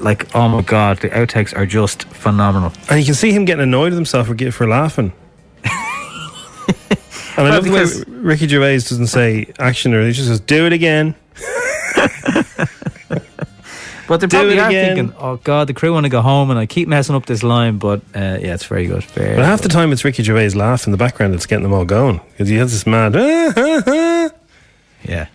[0.00, 3.62] like oh my god the outtakes are just phenomenal and you can see him getting
[3.62, 5.12] annoyed with himself for, for laughing.
[5.64, 5.72] and
[7.36, 7.84] I love the way
[8.20, 11.14] Ricky Gervais doesn't say action or he just says, do it again.
[14.08, 14.96] but they probably are again.
[14.96, 17.44] thinking oh god the crew want to go home and i keep messing up this
[17.44, 20.50] line but uh, yeah it's very good very But half the time it's Ricky Gervais
[20.50, 22.20] laugh in the background that's getting them all going.
[22.32, 23.14] Because he has this mad,
[25.04, 25.28] yeah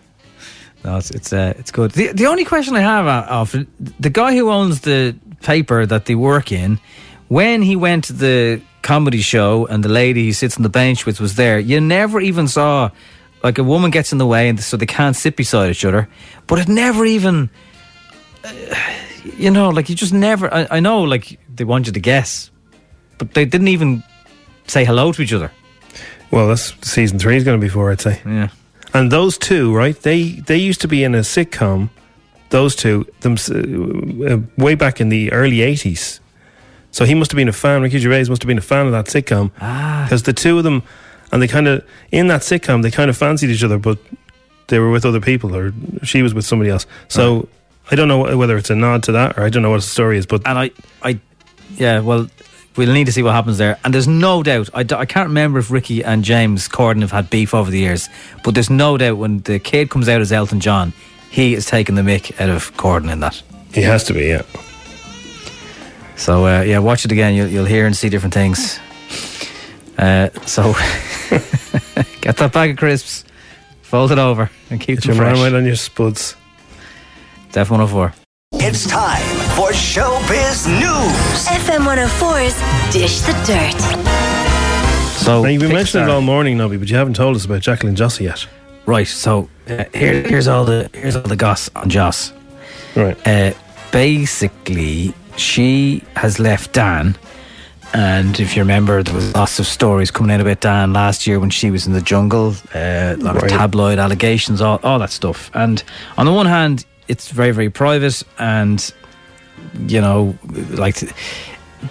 [0.86, 3.52] no it's it's, uh, it's good the, the only question i have uh, of
[4.00, 6.80] the guy who owns the paper that they work in
[7.28, 11.06] when he went to the comedy show and the lady he sits on the bench
[11.06, 12.90] with was there you never even saw
[13.44, 16.08] like a woman gets in the way and so they can't sit beside each other
[16.48, 17.50] but it never even
[18.44, 18.52] uh,
[19.38, 22.52] you know like you just never I, I know like they want you to guess
[23.18, 24.04] but they didn't even
[24.68, 25.52] say hello to each other
[26.32, 28.20] Well, that's season three is going to be for, I'd say.
[28.26, 28.50] Yeah.
[28.96, 30.02] And those two, right?
[30.02, 31.90] They they used to be in a sitcom.
[32.50, 36.22] Those two, them, uh, way back in the early eighties.
[36.92, 37.82] So he must have been a fan.
[37.82, 40.06] Ricky Gervais must have been a fan of that sitcom Ah.
[40.06, 40.82] because the two of them,
[41.32, 43.98] and they kind of in that sitcom, they kind of fancied each other, but
[44.68, 45.74] they were with other people, or
[46.04, 46.88] she was with somebody else.
[47.10, 47.50] So
[47.92, 49.92] I don't know whether it's a nod to that, or I don't know what the
[49.98, 50.26] story is.
[50.26, 50.72] But and I,
[51.04, 51.20] I,
[51.78, 52.28] yeah, well,
[52.78, 53.78] we'll need to see what happens there.
[53.84, 57.12] And there's no doubt, I, d- I can't remember if Ricky and James Corden have
[57.12, 58.10] had beef over the years,
[58.44, 60.94] but there's no doubt when the kid comes out as Elton John,
[61.30, 63.42] he is taking the mick out of Corden in that.
[63.74, 64.44] He has to be, yeah.
[66.18, 67.34] So, uh, yeah, watch it again.
[67.36, 68.80] You'll, you'll hear and see different things.
[69.98, 70.74] Uh, so,
[72.22, 73.26] get that bag of crisps,
[73.82, 75.54] fold it over, and keep Get them your fresh.
[75.54, 76.36] on your spuds.
[77.52, 78.25] Def 104.
[78.68, 79.22] It's time
[79.56, 81.46] for Showbiz News.
[81.48, 83.80] FM 104's Dish the Dirt.
[85.20, 87.36] So now you've been pick a mentioning it all morning, Nobby, but you haven't told
[87.36, 88.48] us about Jacqueline Jossa yet.
[88.88, 89.08] Right.
[89.08, 92.34] So uh, here, here's all the here's all the goss on Joss.
[92.96, 93.16] Right.
[93.28, 93.54] Uh,
[93.92, 97.16] basically, she has left Dan,
[97.94, 101.40] and if you remember, there was lots of stories coming out about Dan last year
[101.40, 102.56] when she was in the jungle.
[102.74, 103.44] Uh, a lot Right.
[103.44, 105.52] of tabloid allegations, all all that stuff.
[105.54, 105.84] And
[106.18, 108.94] on the one hand, it's very very private, and
[109.88, 110.38] you know,
[110.72, 110.98] like.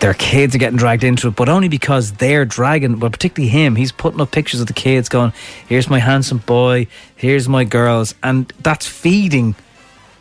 [0.01, 2.99] Their kids are getting dragged into it, but only because they're dragging.
[2.99, 5.33] Well, particularly him, he's putting up pictures of the kids, going,
[5.69, 9.55] "Here's my handsome boy, here's my girls," and that's feeding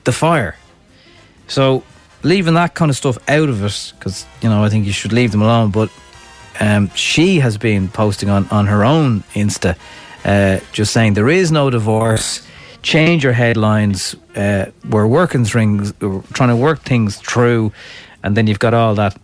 [0.03, 0.57] the fire.
[1.47, 1.83] So
[2.21, 5.13] leaving that kind of stuff out of it, because you know I think you should
[5.13, 5.71] leave them alone.
[5.71, 5.89] But
[6.59, 9.75] um, she has been posting on on her own Insta,
[10.23, 12.45] uh, just saying there is no divorce.
[12.83, 14.15] Change your headlines.
[14.35, 17.71] Uh, we're working things, we're trying to work things through,
[18.21, 19.17] and then you've got all that.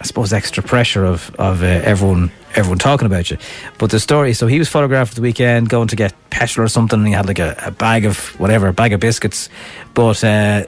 [0.00, 3.38] I suppose extra pressure of of uh, everyone everyone talking about you.
[3.78, 6.98] But the story, so he was photographed the weekend going to get petrol or something,
[6.98, 9.48] and he had like a, a bag of whatever, a bag of biscuits.
[9.94, 10.66] But uh,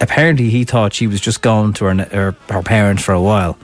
[0.00, 3.58] apparently, he thought she was just going to her, her her parents for a while.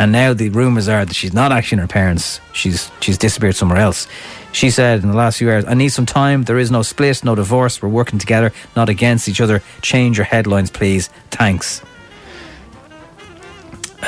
[0.00, 2.40] And now the rumours are that she's not actually in her parents.
[2.52, 4.06] She's she's disappeared somewhere else.
[4.52, 6.44] She said in the last few hours, "I need some time.
[6.44, 7.82] There is no split, no divorce.
[7.82, 9.60] We're working together, not against each other.
[9.82, 11.10] Change your headlines, please.
[11.30, 11.82] Thanks."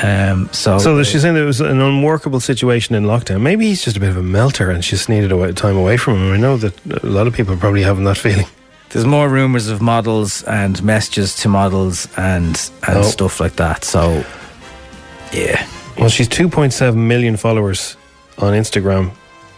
[0.01, 3.41] Um, so, So she's saying it was an unworkable situation in lockdown.
[3.41, 5.97] Maybe he's just a bit of a melter and she just needed a time away
[5.97, 6.31] from him.
[6.31, 6.73] I know that
[7.03, 8.47] a lot of people are probably having that feeling.
[8.91, 13.01] There's more rumours of models and messages to models and and Oh.
[13.03, 13.83] stuff like that.
[13.83, 14.23] So,
[15.33, 15.65] yeah.
[15.97, 17.97] Well, she's 2.7 million followers
[18.37, 19.11] on Instagram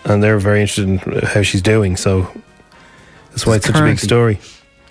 [0.05, 1.95] and they're very interested in how she's doing.
[1.95, 2.27] So
[3.31, 4.39] that's why it's such a big story.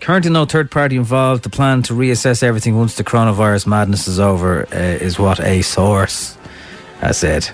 [0.00, 1.44] Currently, no third party involved.
[1.44, 5.62] The plan to reassess everything once the coronavirus madness is over uh, is what a
[5.62, 6.36] source
[7.00, 7.48] has said.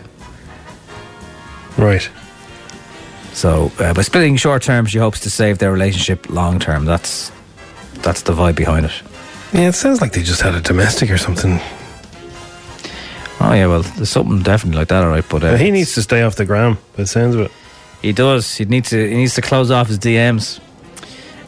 [1.76, 2.08] Right.
[3.34, 6.86] So, uh, by splitting short term, she hopes to save their relationship long term.
[6.86, 7.30] That's
[7.96, 9.02] that's the vibe behind it.
[9.52, 11.60] Yeah, it sounds like they just had a domestic or something.
[13.40, 15.24] Oh yeah, well, there's something definitely like that, all right.
[15.28, 17.52] But uh, he needs to stay off the gram, by the sounds of it.
[18.02, 18.56] He does.
[18.56, 19.08] He needs to.
[19.08, 20.60] He needs to close off his DMs.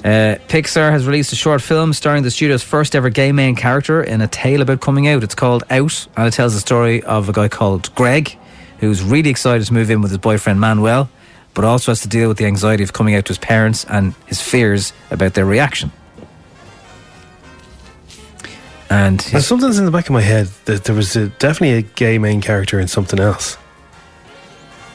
[0.04, 4.02] Uh, Pixar has released a short film starring the studio's first ever gay main character
[4.02, 5.22] in a tale about coming out.
[5.22, 8.38] It's called Out, and it tells the story of a guy called Greg,
[8.78, 11.10] who's really excited to move in with his boyfriend Manuel,
[11.52, 14.14] but also has to deal with the anxiety of coming out to his parents and
[14.26, 15.92] his fears about their reaction.
[18.90, 21.82] And There's something's in the back of my head that there was a, definitely a
[21.82, 23.56] gay main character in something else.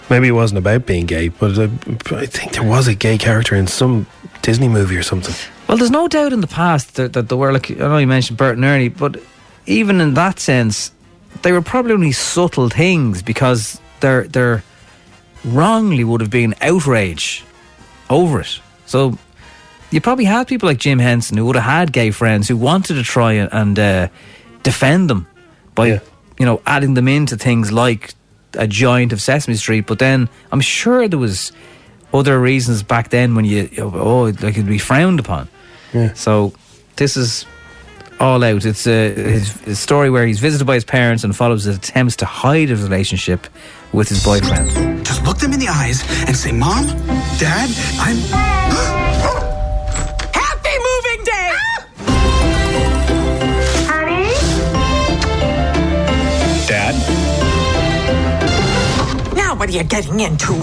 [0.09, 1.69] Maybe it wasn't about being gay, but uh,
[2.11, 4.05] I think there was a gay character in some
[4.41, 5.33] Disney movie or something.
[5.67, 8.05] Well, there's no doubt in the past that, that there were like I know you
[8.05, 9.19] mentioned Bert and Ernie, but
[9.65, 10.91] even in that sense,
[11.41, 14.63] they were probably only subtle things because there there
[15.43, 17.43] wrongly would have been outrage
[18.09, 18.59] over it.
[18.85, 19.17] So
[19.91, 22.95] you probably had people like Jim Henson who would have had gay friends who wanted
[22.95, 24.07] to try and, and uh,
[24.63, 25.27] defend them
[25.73, 26.01] by
[26.39, 28.13] you know adding them into things like
[28.53, 29.85] a giant of Sesame Street.
[29.87, 31.51] But then I'm sure there was
[32.13, 35.47] other reasons back then when you oh like it'd be frowned upon.
[35.93, 36.13] Yeah.
[36.13, 36.53] So
[36.95, 37.45] this is
[38.19, 38.65] all out.
[38.65, 42.15] It's a, his, a story where he's visited by his parents and follows his attempts
[42.17, 43.47] to hide his relationship
[43.91, 45.05] with his boyfriend.
[45.05, 46.85] Just look them in the eyes and say, Mom,
[47.37, 47.69] Dad,
[47.99, 49.04] I'm.
[59.55, 60.53] Now what are you getting into?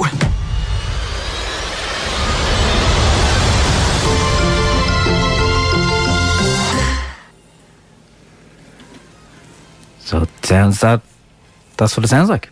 [10.00, 11.00] So it sounds that
[11.78, 12.50] that's what it sounds like.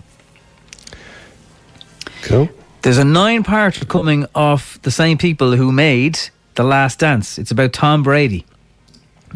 [2.23, 2.49] Cool.
[2.81, 6.19] There's a nine part coming off the same people who made
[6.55, 7.39] The Last Dance.
[7.39, 8.47] It's about Tom Brady.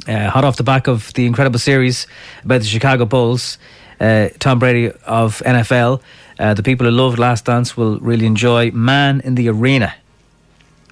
[0.08, 2.06] Uh, hot off the back of the incredible series
[2.44, 3.58] about the Chicago Bulls,
[4.00, 6.00] uh, Tom Brady of NFL.
[6.38, 9.94] Uh, the people who loved Last Dance will really enjoy Man in the Arena,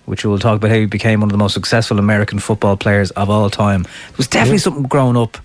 [0.07, 3.11] which we'll talk about how he became one of the most successful American football players
[3.12, 3.82] of all time.
[4.11, 5.38] It was definitely something growing up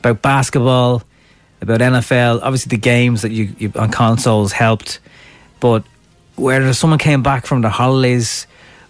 [0.00, 1.02] about basketball,
[1.60, 2.40] about NFL.
[2.42, 4.98] Obviously, the games that you, you on consoles helped,
[5.60, 5.84] but
[6.36, 8.46] where someone came back from the holidays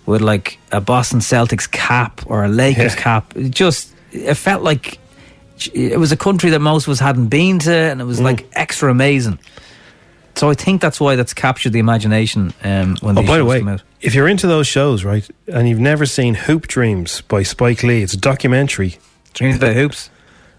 [0.06, 3.00] with like a Boston Celtics cap or a Lakers Yeah.
[3.00, 4.98] cap, it just it felt like
[5.74, 8.24] it was a country that most of us hadn't been to, and it was Mm.
[8.24, 9.38] like extra amazing.
[10.36, 13.78] So I think that's why that's captured the imagination um, when Oh, by the way,
[14.00, 18.02] if you're into those shows, right, and you've never seen Hoop Dreams by Spike Lee,
[18.02, 18.98] it's a documentary.
[19.32, 20.10] Dreams about hoops.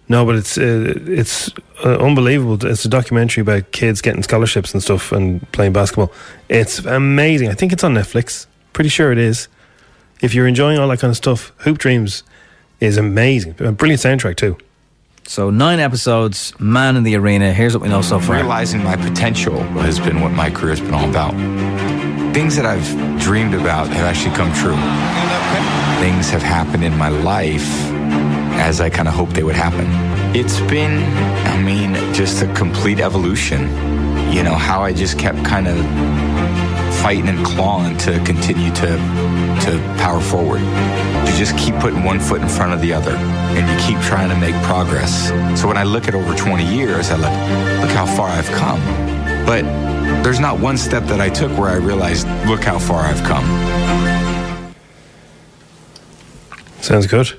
[0.07, 1.49] No, but it's uh, it's
[1.83, 2.63] uh, unbelievable.
[2.65, 6.11] It's a documentary about kids getting scholarships and stuff and playing basketball.
[6.47, 7.49] It's amazing.
[7.49, 8.45] I think it's on Netflix.
[8.73, 9.47] Pretty sure it is.
[10.21, 12.23] If you're enjoying all that kind of stuff, Hoop Dreams
[12.79, 13.55] is amazing.
[13.59, 14.57] A brilliant soundtrack too.
[15.27, 17.51] So nine episodes, Man in the Arena.
[17.51, 18.35] Here's what we know so far.
[18.35, 21.31] Realizing my potential has been what my career's been all about.
[22.33, 22.87] Things that I've
[23.19, 24.75] dreamed about have actually come true.
[25.99, 27.67] Things have happened in my life
[28.61, 29.87] as I kind of hoped they would happen.
[30.35, 31.03] It's been,
[31.47, 33.61] I mean, just a complete evolution.
[34.31, 35.77] You know, how I just kept kind of
[37.05, 38.87] fighting and clawing to continue to
[39.61, 40.59] to power forward.
[40.59, 44.27] You just keep putting one foot in front of the other, and you keep trying
[44.29, 45.27] to make progress.
[45.61, 48.79] So when I look at over 20 years, I look, look how far I've come.
[49.45, 49.61] But
[50.23, 53.45] there's not one step that I took where I realized, look how far I've come.
[56.81, 57.33] Sounds good.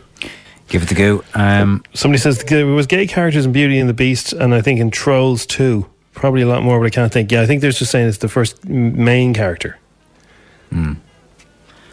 [0.68, 1.24] Give it the go.
[1.34, 4.78] Um, Somebody says there was gay characters in Beauty and the Beast, and I think
[4.78, 5.90] in Trolls too.
[6.16, 7.30] Probably a lot more, but I can't think.
[7.30, 9.78] Yeah, I think they're just saying it's the first main character.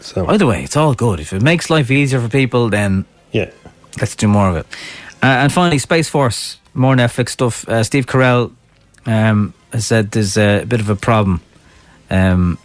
[0.00, 1.20] So Either way, it's all good.
[1.20, 3.50] If it makes life easier for people, then yeah,
[4.00, 4.66] let's do more of it.
[5.22, 7.66] Uh, and finally, Space Force, more Netflix stuff.
[7.68, 8.52] Uh, Steve Carell
[9.06, 11.40] um, has said there's a bit of a problem,
[12.10, 12.58] um,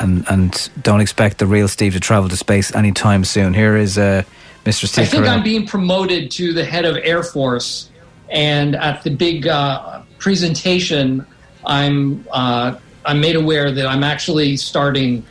[0.00, 3.52] and and don't expect the real Steve to travel to space anytime soon.
[3.52, 4.22] Here is uh,
[4.64, 4.86] Mr.
[4.86, 5.04] Steve.
[5.04, 5.36] I think Carell.
[5.36, 7.90] I'm being promoted to the head of Air Force,
[8.30, 11.26] and at the big uh, presentation,
[11.64, 15.24] I'm uh, I'm made aware that I'm actually starting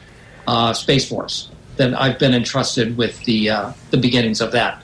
[0.47, 1.49] uh, Space Force.
[1.77, 4.81] That I've been entrusted with the uh, the beginnings of that.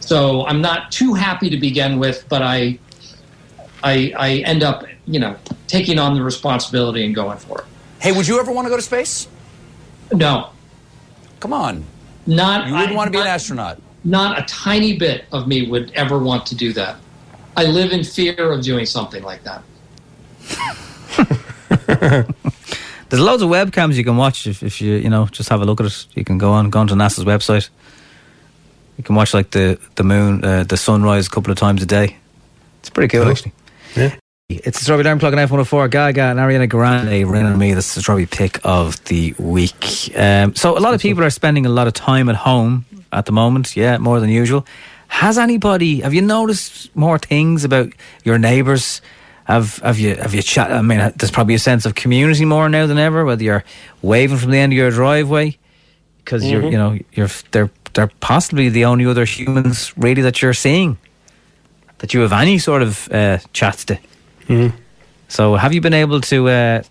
[0.00, 2.78] So I'm not too happy to begin with, but I
[3.82, 5.36] I, I end up you know
[5.66, 7.64] taking on the responsibility and going for it.
[8.00, 9.28] Hey, would you ever want to go to space?
[10.12, 10.50] No,
[11.40, 11.84] Come on.
[12.26, 13.80] not You wouldn't I- want to be an astronaut.
[14.04, 16.96] Not a tiny bit of me would ever want to do that.
[17.56, 19.62] I live in fear of doing something like that.
[23.08, 25.64] There's loads of webcams you can watch if, if you you know just have a
[25.64, 26.06] look at it.
[26.14, 27.68] You can go on go on to NASA's website.
[28.98, 31.86] You can watch like the the moon, uh, the sunrise a couple of times a
[31.86, 32.16] day.
[32.80, 33.30] It's pretty cool Cool.
[33.32, 33.52] actually.
[33.94, 34.16] Yeah.
[34.48, 35.90] It's the Strawberry Alarm Clock on F104.
[35.90, 37.74] Gaga and Ariana Grande Rain on Me.
[37.74, 40.12] This is the Strawberry pick of the week.
[40.16, 43.26] Um, so, a lot of people are spending a lot of time at home at
[43.26, 43.76] the moment.
[43.76, 44.64] Yeah, more than usual.
[45.08, 47.92] Has anybody, have you noticed more things about
[48.24, 49.00] your neighbours?
[49.44, 50.72] Have have you have you chat?
[50.72, 53.24] I mean, there's probably a sense of community more now than ever.
[53.24, 53.64] Whether you're
[54.02, 55.56] waving from the end of your driveway
[56.24, 56.72] because you're Mhm.
[56.72, 60.98] you know you're they're they're possibly the only other humans really that you're seeing
[61.98, 63.98] that you have any sort of uh, chats to.
[64.48, 64.72] Mhm.
[65.28, 66.82] So, have you been able to uh,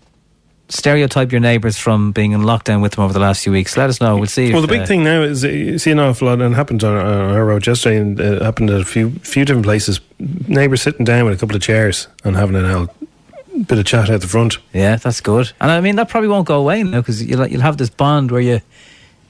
[0.68, 3.76] stereotype your neighbours from being in lockdown with them over the last few weeks?
[3.76, 4.16] Let us know.
[4.16, 4.52] We'll see.
[4.52, 6.52] Well, if, the big uh, thing now is uh, you see an awful lot, and
[6.52, 10.00] it happened on, our road yesterday, and it happened at a few few different places.
[10.18, 12.90] Neighbours sitting down with a couple of chairs and having an old
[13.66, 14.58] bit of chat out the front.
[14.72, 15.52] Yeah, that's good.
[15.60, 18.30] And I mean, that probably won't go away now because you'll, you'll have this bond
[18.30, 18.60] where you,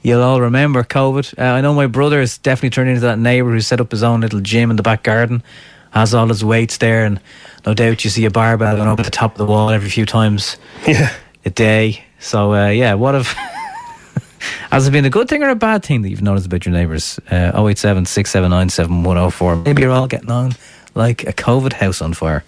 [0.01, 1.37] you'll all remember COVID.
[1.37, 4.03] Uh, I know my brother has definitely turned into that neighbour who set up his
[4.03, 5.43] own little gym in the back garden,
[5.91, 7.21] has all his weights there, and
[7.65, 9.89] no doubt you see a barbell going up at the top of the wall every
[9.89, 11.13] few times yeah.
[11.47, 12.03] A day.
[12.19, 13.35] So, uh, yeah, what if.
[14.71, 16.73] Has it been a good thing or a bad thing that you've noticed about your
[16.73, 17.19] neighbours?
[17.31, 19.55] Uh, 087 679 7104.
[19.55, 20.51] Maybe you're all getting on
[20.93, 22.43] like a COVID house on fire.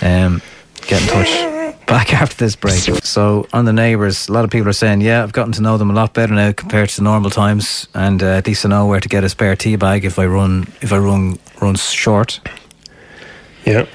[0.00, 0.40] Um,
[0.82, 1.86] get in touch.
[1.86, 2.80] Back after this break.
[3.04, 5.78] So, on the neighbours, a lot of people are saying, yeah, I've gotten to know
[5.78, 8.70] them a lot better now compared to the normal times, and uh, at least I
[8.70, 11.88] know where to get a spare tea bag if I run if I run runs
[11.88, 12.40] short.
[13.64, 13.86] Yeah.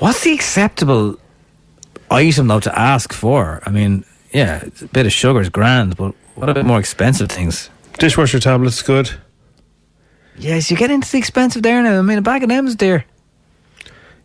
[0.00, 1.18] What's the acceptable
[2.10, 3.62] item though to ask for?
[3.66, 7.70] I mean, yeah, a bit of sugar is grand, but what about more expensive things?
[7.98, 9.10] Dishwasher tablets, good.
[10.38, 11.98] Yes, you get into the expensive there now.
[11.98, 13.04] I mean, a bag of them's dear.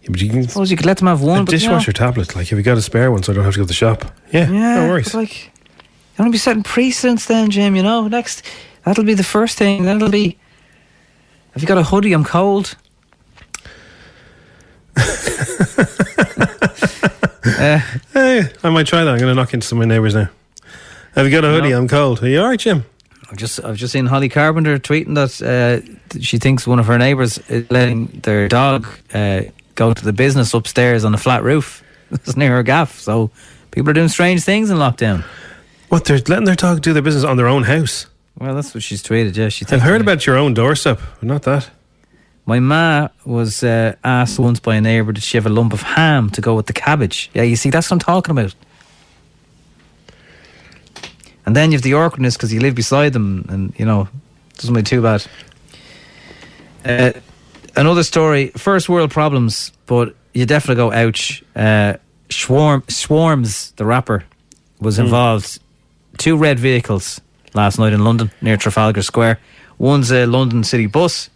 [0.01, 1.41] Yeah, but you can suppose you could let them have one.
[1.41, 1.75] a but, you know.
[1.75, 2.35] dishwasher tablet.
[2.35, 3.73] Like, if you got a spare one so I don't have to go to the
[3.73, 4.05] shop?
[4.31, 5.13] Yeah, Yeah, no worries.
[5.13, 8.07] like, you want to be setting precedents then, Jim, you know?
[8.07, 8.43] Next,
[8.85, 9.83] that'll be the first thing.
[9.83, 10.37] Then it'll be,
[11.53, 12.13] have you got a hoodie?
[12.13, 12.77] I'm cold.
[14.97, 15.03] Uh,
[18.13, 19.11] Hey, I might try that.
[19.11, 20.29] I'm going to knock into some of my neighbours now.
[21.15, 21.71] Have you got a hoodie?
[21.71, 22.21] I'm cold.
[22.23, 22.85] Are you all right, Jim?
[23.29, 26.97] I've just I've just seen Holly Carpenter tweeting that uh, she thinks one of her
[26.97, 29.41] neighbours is letting their dog uh,
[29.75, 31.81] go to the business upstairs on a flat roof.
[32.11, 33.31] It's near her gaff, so
[33.71, 35.23] people are doing strange things in lockdown.
[35.89, 38.05] What, they're letting their dog do their business on their own house?
[38.37, 39.35] Well, that's what she's tweeted.
[39.35, 39.65] Yeah, she.
[39.71, 41.69] I've heard about your own doorstep, but not that.
[42.47, 45.81] My ma was uh, asked once by a neighbour did she have a lump of
[45.81, 47.31] ham to go with the cabbage.
[47.33, 48.53] Yeah, you see, that's what I'm talking about.
[51.45, 54.07] And then you have the awkwardness because you live beside them, and you know,
[54.57, 55.25] doesn't be too bad.
[56.83, 57.13] Uh,
[57.75, 61.43] another story: first world problems, but you definitely go ouch.
[61.55, 61.93] Uh,
[62.31, 64.23] Swarm, Swarmz, the rapper,
[64.79, 65.03] was Hmm.
[65.03, 65.59] involved.
[66.17, 67.21] Two red vehicles
[67.53, 69.39] last night in London near Trafalgar Square.
[69.77, 71.29] One's a London City bus.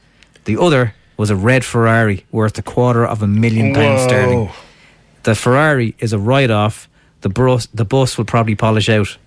[0.46, 4.08] The other was a red Ferrari worth a quarter of a million pounds Whoa.
[4.08, 4.50] sterling.
[5.24, 6.88] The Ferrari is a write-off.
[7.20, 9.18] The bus, the bus will probably polish out.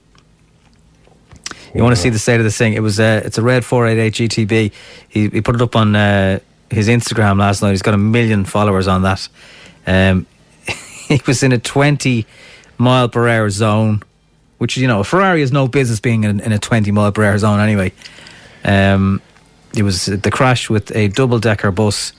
[1.74, 2.72] You want to see the state of this thing?
[2.72, 4.72] It was uh, it's a red 488 GTB.
[5.10, 6.38] He, he put it up on uh,
[6.70, 7.72] his Instagram last night.
[7.72, 9.28] He's got a million followers on that.
[9.86, 10.26] Um,
[11.08, 12.24] he was in a 20
[12.78, 14.02] mile per hour zone,
[14.56, 17.22] which you know a Ferrari has no business being in, in a 20 mile per
[17.22, 17.92] hour zone anyway.
[18.64, 19.20] Um,
[19.76, 22.12] it was the crash with a double decker bus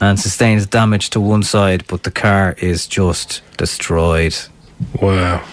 [0.00, 4.36] and sustains damage to one side, but the car is just destroyed.
[5.00, 5.44] Wow.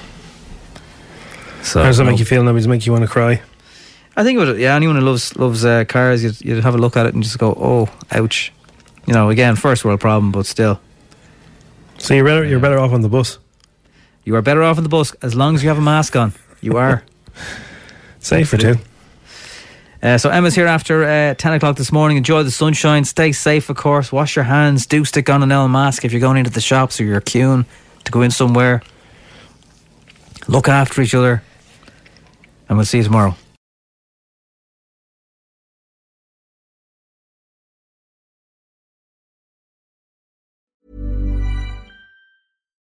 [1.61, 2.53] So How does that make you feel now?
[2.53, 3.41] Does it make you want to cry?
[4.15, 6.77] I think it would, yeah, anyone who loves loves uh, cars, you'd, you'd have a
[6.77, 8.51] look at it and just go, oh, ouch.
[9.05, 10.79] You know, again, first world problem, but still.
[11.97, 13.37] So you're better, you're better off on the bus.
[14.23, 16.33] You are better off on the bus as long as you have a mask on.
[16.61, 17.03] You are.
[18.19, 18.75] Safer too.
[20.01, 22.17] Uh, so Emma's here after uh, 10 o'clock this morning.
[22.17, 23.05] Enjoy the sunshine.
[23.05, 24.11] Stay safe, of course.
[24.11, 24.87] Wash your hands.
[24.87, 27.65] Do stick on an L mask if you're going into the shops or you're queuing
[28.05, 28.81] to go in somewhere.
[30.47, 31.43] Look after each other.
[32.67, 33.35] And we'll see you tomorrow.